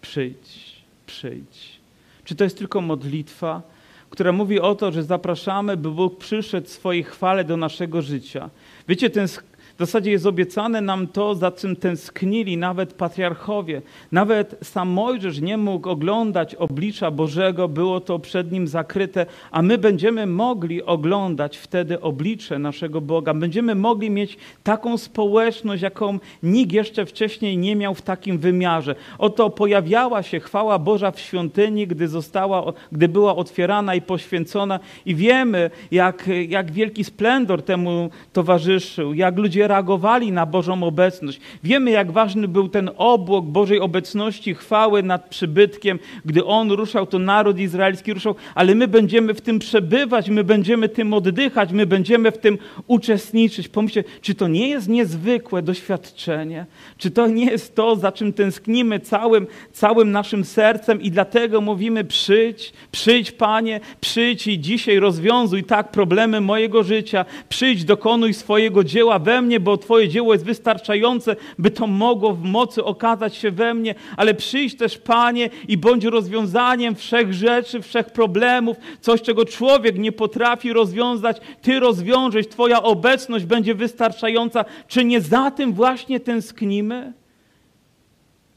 [0.01, 0.75] przyjdź,
[1.07, 1.84] przyjdź?
[2.25, 3.62] Czy to jest tylko modlitwa,
[4.11, 8.51] która mówi o to, że zapraszamy, by Bóg przyszedł w swojej chwale do naszego życia?
[8.89, 9.29] Wiecie, ten
[9.77, 13.83] w zasadzie jest obiecane nam to, za czym tęsknili nawet patriarchowie.
[14.12, 19.79] Nawet sam Mojżesz nie mógł oglądać oblicza Bożego, było to przed nim zakryte, a my
[19.79, 23.35] będziemy mogli oglądać wtedy oblicze naszego Boga.
[23.35, 28.95] Będziemy mogli mieć taką społeczność, jaką nikt jeszcze wcześniej nie miał w takim wymiarze.
[29.18, 35.14] Oto pojawiała się chwała Boża w świątyni, gdy, została, gdy była otwierana i poświęcona i
[35.14, 41.41] wiemy, jak, jak wielki splendor temu towarzyszył, jak ludzie reagowali na Bożą obecność.
[41.62, 45.99] Wiemy, jak ważny był ten obłok Bożej obecności, chwały nad przybytkiem.
[46.25, 50.89] Gdy On ruszał, to naród izraelski ruszał, ale my będziemy w tym przebywać, my będziemy
[50.89, 53.69] tym oddychać, my będziemy w tym uczestniczyć.
[53.69, 56.67] Pomyślcie, czy to nie jest niezwykłe doświadczenie?
[56.99, 62.05] Czy to nie jest to, za czym tęsknimy całym, całym naszym sercem i dlatego mówimy
[62.05, 69.19] przyjdź, przyjdź Panie, przyjdź i dzisiaj rozwiązuj tak problemy mojego życia, przyjdź, dokonuj swojego dzieła
[69.19, 73.51] we mnie, mnie, bo Twoje dzieło jest wystarczające, by to mogło w mocy okazać się
[73.51, 79.45] we mnie, ale przyjdź też, Panie, i bądź rozwiązaniem wszech rzeczy, wszech problemów, coś, czego
[79.45, 84.65] człowiek nie potrafi rozwiązać, Ty rozwiążesz, Twoja obecność będzie wystarczająca.
[84.89, 87.13] Czy nie za tym właśnie tęsknimy?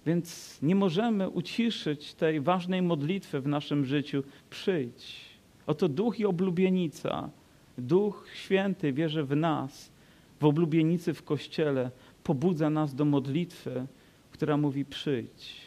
[0.05, 4.23] Więc nie możemy uciszyć tej ważnej modlitwy w naszym życiu.
[4.49, 5.15] Przyjdź.
[5.67, 7.29] Oto duch i oblubienica.
[7.77, 9.96] Duch Święty wierzy w nas
[10.39, 11.91] w oblubienicy w kościele
[12.23, 13.87] pobudza nas do modlitwy,
[14.31, 15.61] która mówi przyjdź,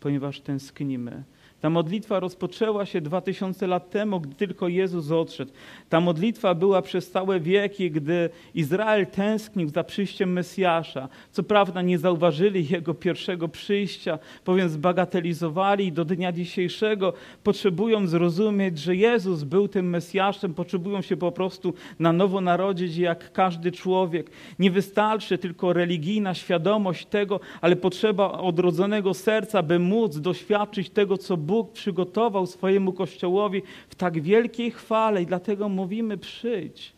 [0.00, 1.24] ponieważ tęsknimy.
[1.64, 5.52] Ta modlitwa rozpoczęła się dwa tysiące lat temu, gdy tylko Jezus odszedł.
[5.88, 11.08] Ta modlitwa była przez całe wieki, gdy Izrael tęsknił za przyjściem Mesjasza.
[11.32, 17.12] Co prawda nie zauważyli Jego pierwszego przyjścia, bowiem zbagatelizowali i do dnia dzisiejszego
[17.42, 23.32] potrzebują zrozumieć, że Jezus był tym Mesjaszem, potrzebują się po prostu na nowo narodzić jak
[23.32, 24.30] każdy człowiek.
[24.58, 31.36] Nie wystarczy tylko religijna świadomość tego, ale potrzeba odrodzonego serca, by móc doświadczyć tego, co
[31.36, 36.92] Bóg Bóg przygotował swojemu Kościołowi w tak wielkiej chwale i dlatego mówimy przyjdź,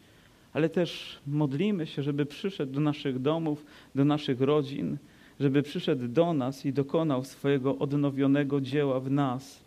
[0.53, 4.97] ale też modlimy się, żeby przyszedł do naszych domów, do naszych rodzin,
[5.41, 9.61] żeby przyszedł do nas i dokonał swojego odnowionego dzieła w nas.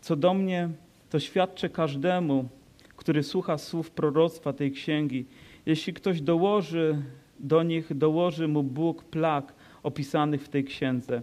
[0.00, 0.68] Co do mnie,
[1.10, 2.48] to świadczę każdemu,
[2.96, 5.24] który słucha słów proroctwa tej księgi.
[5.66, 7.02] Jeśli ktoś dołoży
[7.38, 11.22] do nich, dołoży mu Bóg plag opisanych w tej księdze.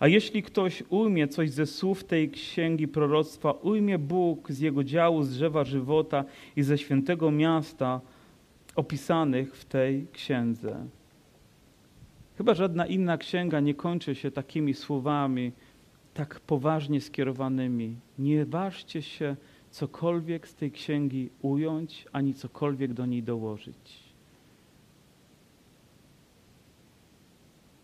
[0.00, 5.22] A jeśli ktoś ujmie coś ze słów tej księgi proroctwa, ujmie Bóg z jego działu,
[5.22, 6.24] z drzewa żywota
[6.56, 8.00] i ze świętego miasta
[8.76, 10.86] opisanych w tej księdze.
[12.38, 15.52] Chyba żadna inna księga nie kończy się takimi słowami,
[16.14, 17.96] tak poważnie skierowanymi.
[18.18, 19.36] Nie ważcie się
[19.70, 24.09] cokolwiek z tej księgi ująć, ani cokolwiek do niej dołożyć.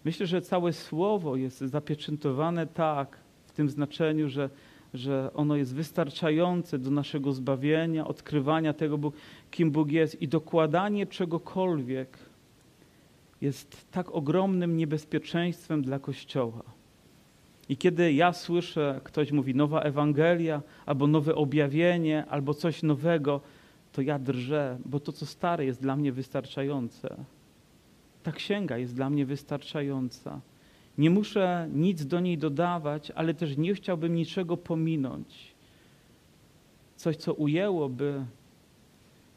[0.06, 4.50] Myślę, że całe słowo jest zapieczętowane tak, w tym znaczeniu, że,
[4.94, 9.12] że ono jest wystarczające do naszego zbawienia, odkrywania tego,
[9.50, 12.18] kim Bóg jest i dokładanie czegokolwiek
[13.40, 16.62] jest tak ogromnym niebezpieczeństwem dla Kościoła.
[17.68, 23.40] I kiedy ja słyszę, ktoś mówi nowa Ewangelia, albo nowe objawienie, albo coś nowego,
[23.92, 27.16] to ja drżę, bo to, co stare, jest dla mnie wystarczające.
[28.26, 30.40] Ta księga jest dla mnie wystarczająca.
[30.98, 35.54] Nie muszę nic do niej dodawać, ale też nie chciałbym niczego pominąć.
[36.96, 38.24] Coś, co ujęłoby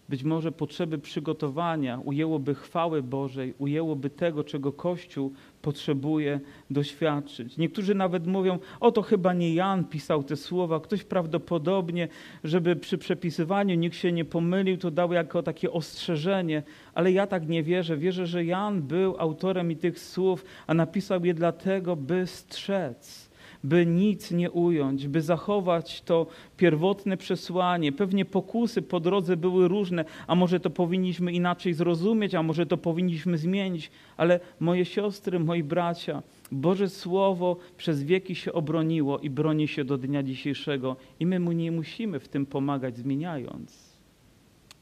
[0.09, 6.39] być może potrzeby przygotowania, ujęłoby chwały Bożej, ujęłoby tego, czego Kościół potrzebuje
[6.69, 7.57] doświadczyć.
[7.57, 12.07] Niektórzy nawet mówią, o to chyba nie Jan pisał te słowa, ktoś prawdopodobnie,
[12.43, 17.47] żeby przy przepisywaniu nikt się nie pomylił, to dał jako takie ostrzeżenie, ale ja tak
[17.47, 17.97] nie wierzę.
[17.97, 23.28] Wierzę, że Jan był autorem i tych słów, a napisał je dlatego, by strzec
[23.63, 27.91] by nic nie ująć, by zachować to pierwotne przesłanie.
[27.91, 32.77] Pewnie pokusy po drodze były różne, a może to powinniśmy inaczej zrozumieć, a może to
[32.77, 39.67] powinniśmy zmienić, ale moje siostry, moi bracia, Boże Słowo przez wieki się obroniło i broni
[39.67, 43.97] się do dnia dzisiejszego i my mu nie musimy w tym pomagać, zmieniając,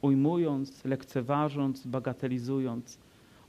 [0.02, 3.00] ujmując, lekceważąc, bagatelizując.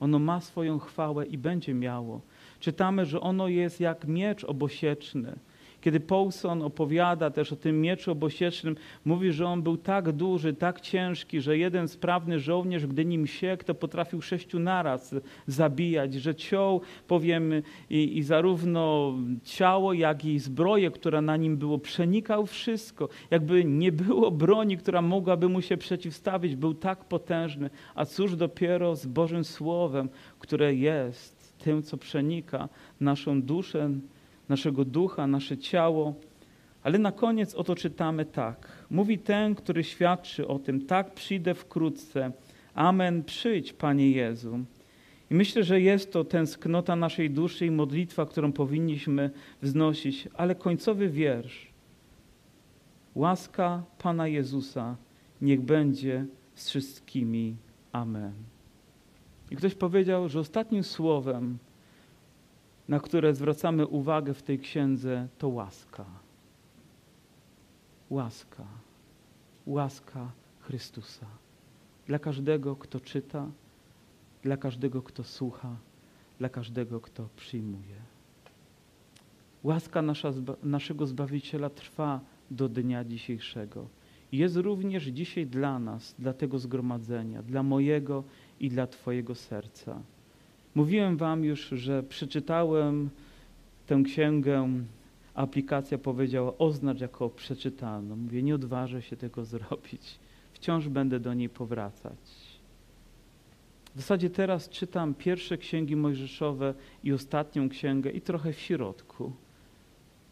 [0.00, 2.20] Ono ma swoją chwałę i będzie miało
[2.60, 5.38] czytamy, że ono jest jak miecz obosieczny.
[5.80, 10.80] Kiedy Paulson opowiada też o tym mieczu obosiecznym, mówi, że on był tak duży, tak
[10.80, 15.14] ciężki, że jeden sprawny żołnierz, gdy nim siekł, to potrafił sześciu naraz
[15.46, 17.52] zabijać, że ciął, powiem,
[17.90, 19.14] i, i zarówno
[19.44, 23.08] ciało, jak i zbroję, która na nim było, przenikał wszystko.
[23.30, 27.70] Jakby nie było broni, która mogłaby mu się przeciwstawić, był tak potężny.
[27.94, 30.08] A cóż dopiero z Bożym Słowem,
[30.38, 32.68] które jest tym, co przenika
[33.00, 33.90] naszą duszę,
[34.48, 36.14] naszego ducha, nasze ciało.
[36.82, 38.86] Ale na koniec oto czytamy tak.
[38.90, 42.32] Mówi ten, który świadczy o tym, tak przyjdę wkrótce.
[42.74, 44.58] Amen, przyjdź, Panie Jezu.
[45.30, 49.30] I myślę, że jest to tęsknota naszej duszy i modlitwa, którą powinniśmy
[49.62, 51.68] wznosić, ale końcowy wiersz.
[53.14, 54.96] Łaska Pana Jezusa
[55.42, 57.56] niech będzie z wszystkimi.
[57.92, 58.32] Amen.
[59.50, 61.58] I ktoś powiedział, że ostatnim słowem,
[62.88, 66.04] na które zwracamy uwagę w tej księdze, to łaska.
[68.10, 68.64] Łaska.
[69.66, 71.26] Łaska Chrystusa.
[72.06, 73.46] Dla każdego, kto czyta,
[74.42, 75.76] dla każdego, kto słucha,
[76.38, 77.96] dla każdego, kto przyjmuje.
[79.62, 80.32] Łaska nasza,
[80.62, 82.20] naszego Zbawiciela trwa
[82.50, 83.86] do dnia dzisiejszego.
[84.32, 88.24] Jest również dzisiaj dla nas, dla tego zgromadzenia, dla mojego
[88.60, 90.02] i dla Twojego serca.
[90.74, 93.10] Mówiłem Wam już, że przeczytałem
[93.86, 94.68] tę księgę,
[95.34, 98.16] aplikacja powiedziała oznacz jako przeczytaną.
[98.16, 100.18] Mówię, nie odważę się tego zrobić.
[100.52, 102.18] Wciąż będę do niej powracać.
[103.94, 109.32] W zasadzie teraz czytam pierwsze księgi mojżeszowe i ostatnią księgę i trochę w środku.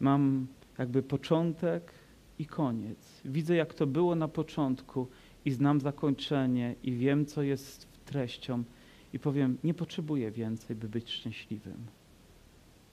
[0.01, 0.47] Mam
[0.78, 1.93] jakby początek
[2.39, 3.20] i koniec.
[3.24, 5.07] Widzę, jak to było na początku
[5.45, 8.64] i znam zakończenie i wiem, co jest treścią
[9.12, 11.86] i powiem, nie potrzebuję więcej, by być szczęśliwym.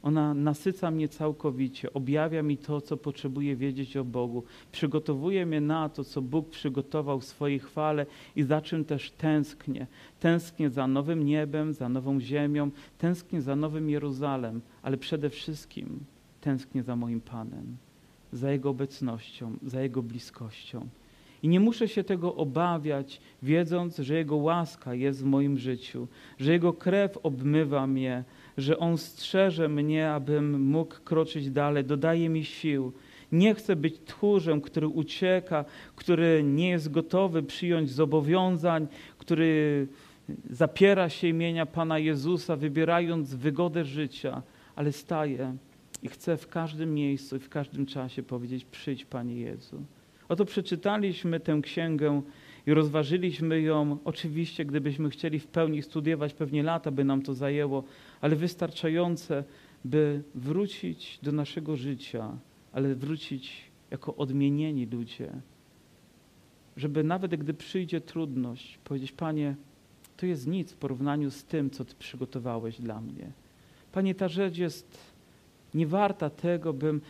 [0.04, 5.90] Ona nasyca mnie całkowicie, objawia mi to, co potrzebuję wiedzieć o Bogu, przygotowuje mnie na
[5.90, 8.06] to, co Bóg przygotował w swojej chwale
[8.36, 9.88] i za czym też tęsknię.
[10.20, 16.00] Tęsknię za nowym niebem, za nową ziemią, tęsknię za nowym Jeruzalem, ale przede wszystkim
[16.42, 17.78] tęsknię za moim Panem,
[18.34, 20.88] za Jego obecnością, za Jego bliskością.
[21.44, 26.08] I nie muszę się tego obawiać, wiedząc, że Jego łaska jest w moim życiu,
[26.40, 28.24] że Jego krew obmywa mnie,
[28.58, 32.94] że On strzeże mnie, abym mógł kroczyć dalej, dodaje mi sił.
[33.32, 35.66] Nie chcę być tchórzem, który ucieka,
[35.96, 38.88] który nie jest gotowy przyjąć zobowiązań,
[39.18, 39.88] który
[40.50, 44.42] zapiera się imienia Pana Jezusa, wybierając wygodę życia,
[44.76, 45.56] ale staję
[46.04, 49.84] i chcę w każdym miejscu i w każdym czasie powiedzieć: Przyjdź, Panie Jezu.
[50.34, 52.22] Oto przeczytaliśmy tę księgę
[52.68, 53.98] i rozważyliśmy ją.
[54.06, 57.84] Oczywiście, gdybyśmy chcieli w pełni studiować, pewnie lata by nam to zajęło,
[58.22, 59.44] ale wystarczające,
[59.86, 62.38] by wrócić do naszego życia,
[62.72, 65.32] ale wrócić jako odmienieni ludzie.
[66.78, 69.56] Żeby nawet gdy przyjdzie trudność, powiedzieć: Panie,
[70.18, 73.32] to jest nic w porównaniu z tym, co Ty przygotowałeś dla mnie.
[73.92, 75.13] Panie, ta rzecz jest
[75.74, 77.02] nie warta tego, bym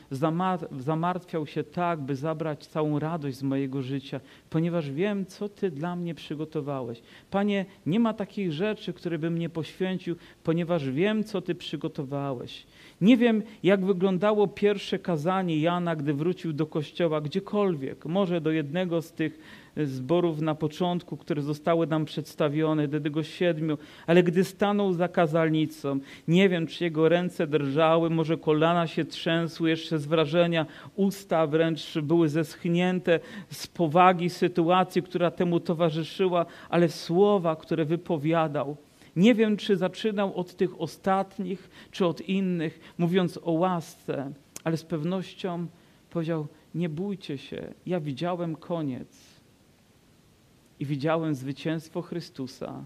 [0.80, 5.96] zamartwiał się tak, by zabrać całą radość z mojego życia, ponieważ wiem, co Ty dla
[5.96, 7.02] mnie przygotowałeś.
[7.32, 12.66] Panie, nie ma takich rzeczy, które bym nie poświęcił, ponieważ wiem, co Ty przygotowałeś.
[13.02, 19.02] Nie wiem, jak wyglądało pierwsze kazanie Jana, gdy wrócił do kościoła, gdziekolwiek, może do jednego
[19.02, 24.94] z tych zborów na początku, które zostały nam przedstawione, do tego siedmiu, ale gdy stanął
[24.94, 30.66] za kazalnicą, nie wiem, czy jego ręce drżały, może kolana się trzęsły jeszcze z wrażenia,
[30.96, 33.20] usta wręcz były zeschnięte
[33.50, 38.78] z powagi sytuacji, która temu towarzyszyła, ale słowa, które wypowiadał,
[39.16, 44.32] nie wiem, czy zaczynał od tych ostatnich, czy od innych, mówiąc o łasce,
[44.64, 45.68] ale z pewnością
[46.10, 49.33] powiedział: Nie bójcie się, ja widziałem koniec
[50.84, 52.86] i widziałem zwycięstwo Chrystusa.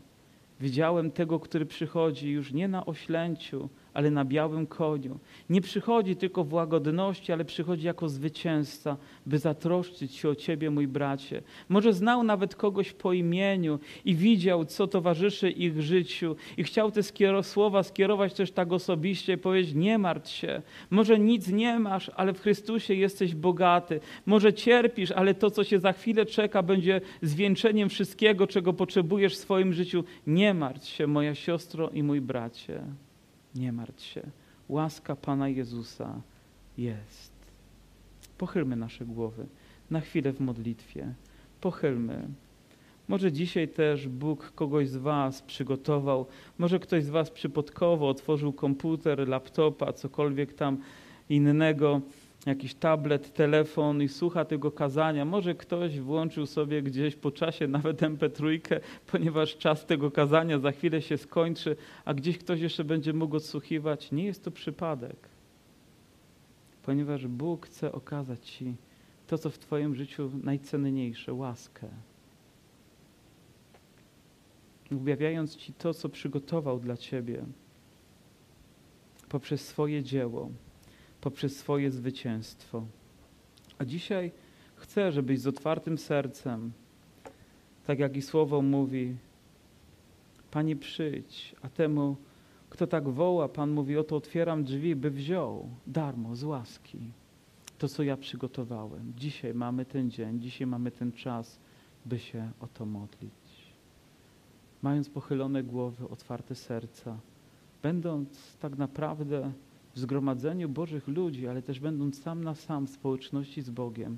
[0.60, 5.20] Widziałem tego, który przychodzi już nie na oślęciu, ale na białym koniu.
[5.50, 10.88] Nie przychodzi tylko w łagodności, ale przychodzi jako zwycięzca, by zatroszczyć się o Ciebie, mój
[10.88, 11.42] bracie.
[11.70, 17.02] Może znał nawet kogoś po imieniu i widział, co towarzyszy ich życiu i chciał te
[17.44, 20.62] słowa skierować też tak osobiście i powiedzieć, nie martw się.
[20.90, 24.00] Może nic nie masz, ale w Chrystusie jesteś bogaty.
[24.26, 29.38] Może cierpisz, ale to, co się za chwilę czeka, będzie zwieńczeniem wszystkiego, czego potrzebujesz w
[29.38, 30.04] swoim życiu.
[30.28, 33.07] Nie martw się, moja siostro i mój bracie.
[33.58, 34.22] Nie martw się.
[34.70, 36.22] Łaska Pana Jezusa
[36.78, 37.32] jest.
[38.38, 39.46] Pochylmy nasze głowy
[39.92, 41.14] na chwilę w modlitwie.
[41.62, 42.28] Pochylmy.
[43.08, 46.26] Może dzisiaj też Bóg kogoś z Was przygotował,
[46.58, 50.78] może ktoś z Was przypadkowo otworzył komputer, laptopa, cokolwiek tam
[51.30, 52.02] innego
[52.48, 55.26] jakiś tablet, telefon i słucha tego kazania.
[55.26, 58.60] Może ktoś włączył sobie gdzieś po czasie nawet MP3,
[59.12, 61.76] ponieważ czas tego kazania za chwilę się skończy,
[62.06, 64.12] a gdzieś ktoś jeszcze będzie mógł odsłuchiwać.
[64.12, 65.30] Nie jest to przypadek,
[66.84, 68.76] ponieważ Bóg chce okazać Ci
[69.28, 71.88] to, co w Twoim życiu najcenniejsze łaskę.
[74.92, 77.44] Objawiając Ci to, co przygotował dla Ciebie
[79.30, 80.50] poprzez swoje dzieło
[81.28, 82.86] poprzez swoje zwycięstwo.
[83.80, 84.32] A dzisiaj
[84.76, 86.72] chcę, żebyś z otwartym sercem,
[87.88, 89.16] tak jak i słowo mówi,
[90.52, 92.16] Panie przyjdź, a temu,
[92.70, 97.00] kto tak woła, Pan mówi, oto otwieram drzwi, by wziął darmo, z łaski,
[97.78, 99.14] to, co ja przygotowałem.
[99.18, 101.60] Dzisiaj mamy ten dzień, dzisiaj mamy ten czas,
[102.06, 103.74] by się o to modlić.
[104.82, 107.20] Mając pochylone głowy, otwarte serca,
[107.84, 109.52] będąc tak naprawdę
[109.98, 114.18] w zgromadzeniu Bożych ludzi, ale też będąc sam na sam w społeczności z Bogiem,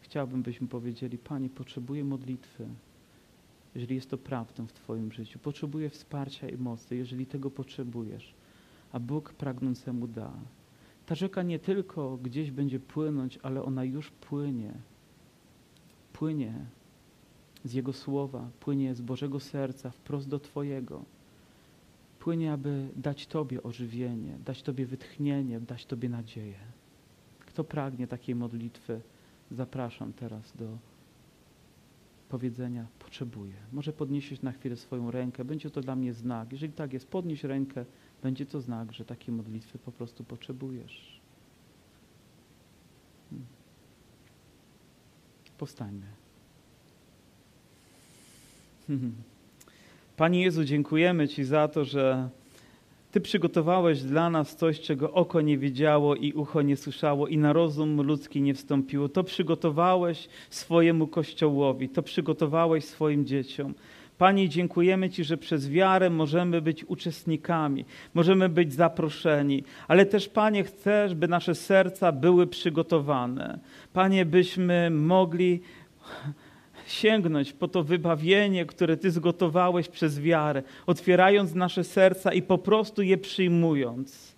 [0.00, 2.66] chciałbym, byśmy powiedzieli, Panie, potrzebuję modlitwy,
[3.74, 5.38] jeżeli jest to prawdą w Twoim życiu.
[5.38, 8.34] Potrzebuję wsparcia i mocy, jeżeli tego potrzebujesz,
[8.92, 10.32] a Bóg pragnącemu da.
[11.06, 14.74] Ta rzeka nie tylko gdzieś będzie płynąć, ale ona już płynie.
[16.12, 16.54] Płynie
[17.64, 21.04] z Jego słowa, płynie z Bożego serca wprost do Twojego
[22.20, 26.58] płynie, aby dać Tobie ożywienie, dać Tobie wytchnienie, dać Tobie nadzieję.
[27.38, 29.00] Kto pragnie takiej modlitwy,
[29.50, 30.78] zapraszam teraz do
[32.28, 33.54] powiedzenia potrzebuję.
[33.72, 36.52] Może podniesiesz na chwilę swoją rękę, będzie to dla mnie znak.
[36.52, 37.84] Jeżeli tak jest, podnieś rękę,
[38.22, 41.20] będzie to znak, że takiej modlitwy po prostu potrzebujesz.
[43.30, 43.46] Hmm.
[45.58, 46.06] Powstańmy.
[50.20, 52.28] Panie Jezu, dziękujemy Ci za to, że
[53.12, 57.52] Ty przygotowałeś dla nas coś, czego oko nie widziało i ucho nie słyszało i na
[57.52, 59.08] rozum ludzki nie wstąpiło.
[59.08, 63.74] To przygotowałeś swojemu Kościołowi, to przygotowałeś swoim dzieciom.
[64.18, 70.64] Panie, dziękujemy Ci, że przez wiarę możemy być uczestnikami, możemy być zaproszeni, ale też, Panie,
[70.64, 73.58] chcesz, by nasze serca były przygotowane.
[73.92, 75.60] Panie, byśmy mogli
[76.92, 83.02] sięgnąć po to wybawienie, które Ty zgotowałeś przez wiarę, otwierając nasze serca i po prostu
[83.02, 84.29] je przyjmując.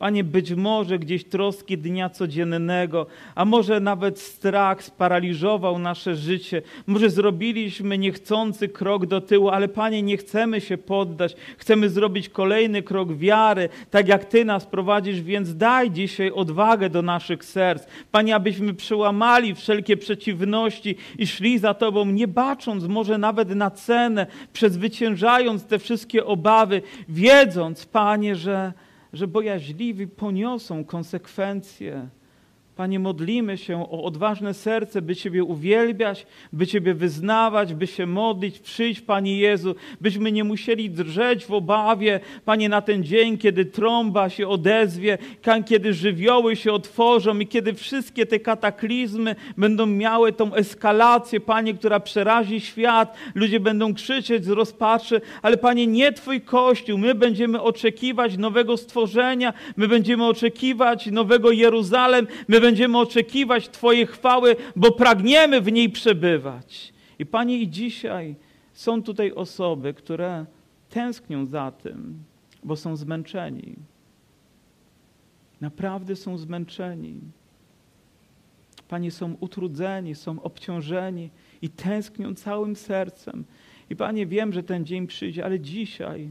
[0.00, 6.62] Panie, być może gdzieś troski dnia codziennego, a może nawet strach sparaliżował nasze życie.
[6.86, 11.36] Może zrobiliśmy niechcący krok do tyłu, ale Panie, nie chcemy się poddać.
[11.58, 17.02] Chcemy zrobić kolejny krok wiary, tak jak Ty nas prowadzisz, więc daj dzisiaj odwagę do
[17.02, 17.86] naszych serc.
[18.10, 24.26] Panie, abyśmy przełamali wszelkie przeciwności i szli za Tobą, nie bacząc może nawet na cenę,
[24.52, 28.72] przezwyciężając te wszystkie obawy, wiedząc, Panie, że
[29.12, 32.08] że bojaźliwi poniosą konsekwencje.
[32.80, 38.58] Panie, modlimy się o odważne serce, by Ciebie uwielbiać, by Ciebie wyznawać, by się modlić.
[38.58, 44.30] Przyjdź, Panie Jezu, byśmy nie musieli drżeć w obawie, Panie, na ten dzień, kiedy trąba
[44.30, 45.18] się odezwie,
[45.66, 52.00] kiedy żywioły się otworzą i kiedy wszystkie te kataklizmy będą miały tą eskalację, Panie, która
[52.00, 53.16] przerazi świat.
[53.34, 56.98] Ludzie będą krzyczeć z rozpaczy, ale Panie, nie Twój Kościół.
[56.98, 64.56] My będziemy oczekiwać nowego stworzenia, my będziemy oczekiwać nowego Jeruzalem, my będziemy oczekiwać Twojej chwały,
[64.76, 66.92] bo pragniemy w niej przebywać.
[67.18, 68.34] I Panie, i dzisiaj
[68.72, 70.46] są tutaj osoby, które
[70.90, 72.24] tęsknią za tym,
[72.64, 73.74] bo są zmęczeni.
[75.60, 77.20] Naprawdę są zmęczeni.
[78.88, 81.30] Panie, są utrudzeni, są obciążeni
[81.62, 83.44] i tęsknią całym sercem.
[83.90, 86.30] I Panie, wiem, że ten dzień przyjdzie, ale dzisiaj,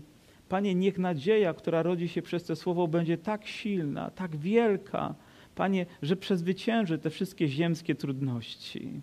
[0.49, 5.15] Panie, niech nadzieja, która rodzi się przez to słowo, będzie tak silna, tak wielka,
[5.59, 9.01] Panie, że przezwycięży te wszystkie ziemskie trudności.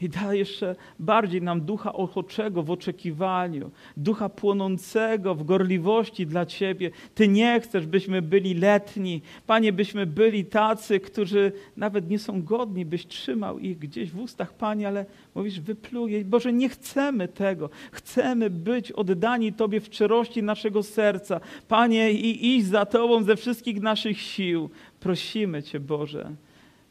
[0.00, 6.90] I da jeszcze bardziej nam ducha ochoczego w oczekiwaniu, ducha płonącego w gorliwości dla Ciebie.
[7.14, 9.22] Ty nie chcesz, byśmy byli letni.
[9.46, 14.52] Panie, byśmy byli tacy, którzy nawet nie są godni, byś trzymał ich gdzieś w ustach,
[14.52, 16.24] Panie, ale mówisz, wypluje.
[16.24, 17.70] Boże, nie chcemy tego.
[17.92, 21.40] Chcemy być oddani Tobie w szczerości naszego serca.
[21.68, 24.70] Panie, i iść za Tobą ze wszystkich naszych sił.
[25.02, 26.36] Prosimy Cię, Boże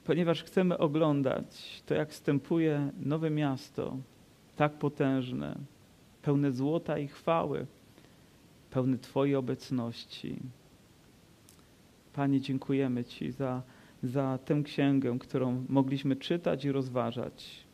[0.03, 3.97] ponieważ chcemy oglądać to, jak wstępuje nowe miasto,
[4.55, 5.55] tak potężne,
[6.21, 7.65] pełne złota i chwały,
[8.71, 10.39] pełne Twojej obecności.
[12.13, 13.61] Panie, dziękujemy Ci za,
[14.03, 17.65] za tę księgę, którą mogliśmy czytać i rozważać,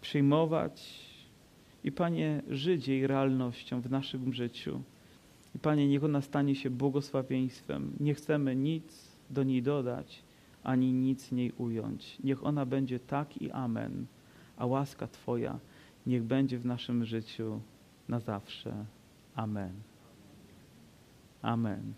[0.00, 1.00] przyjmować
[1.84, 4.82] i Panie, żyć jej realnością w naszym życiu.
[5.54, 7.92] I Panie, niech ona stanie się błogosławieństwem.
[8.00, 10.22] Nie chcemy nic do niej dodać,
[10.62, 12.18] ani nic niej ująć.
[12.24, 14.06] Niech ona będzie tak i amen,
[14.56, 15.58] a łaska Twoja
[16.06, 17.60] niech będzie w naszym życiu
[18.08, 18.84] na zawsze.
[19.34, 19.72] Amen.
[21.42, 21.94] Amen.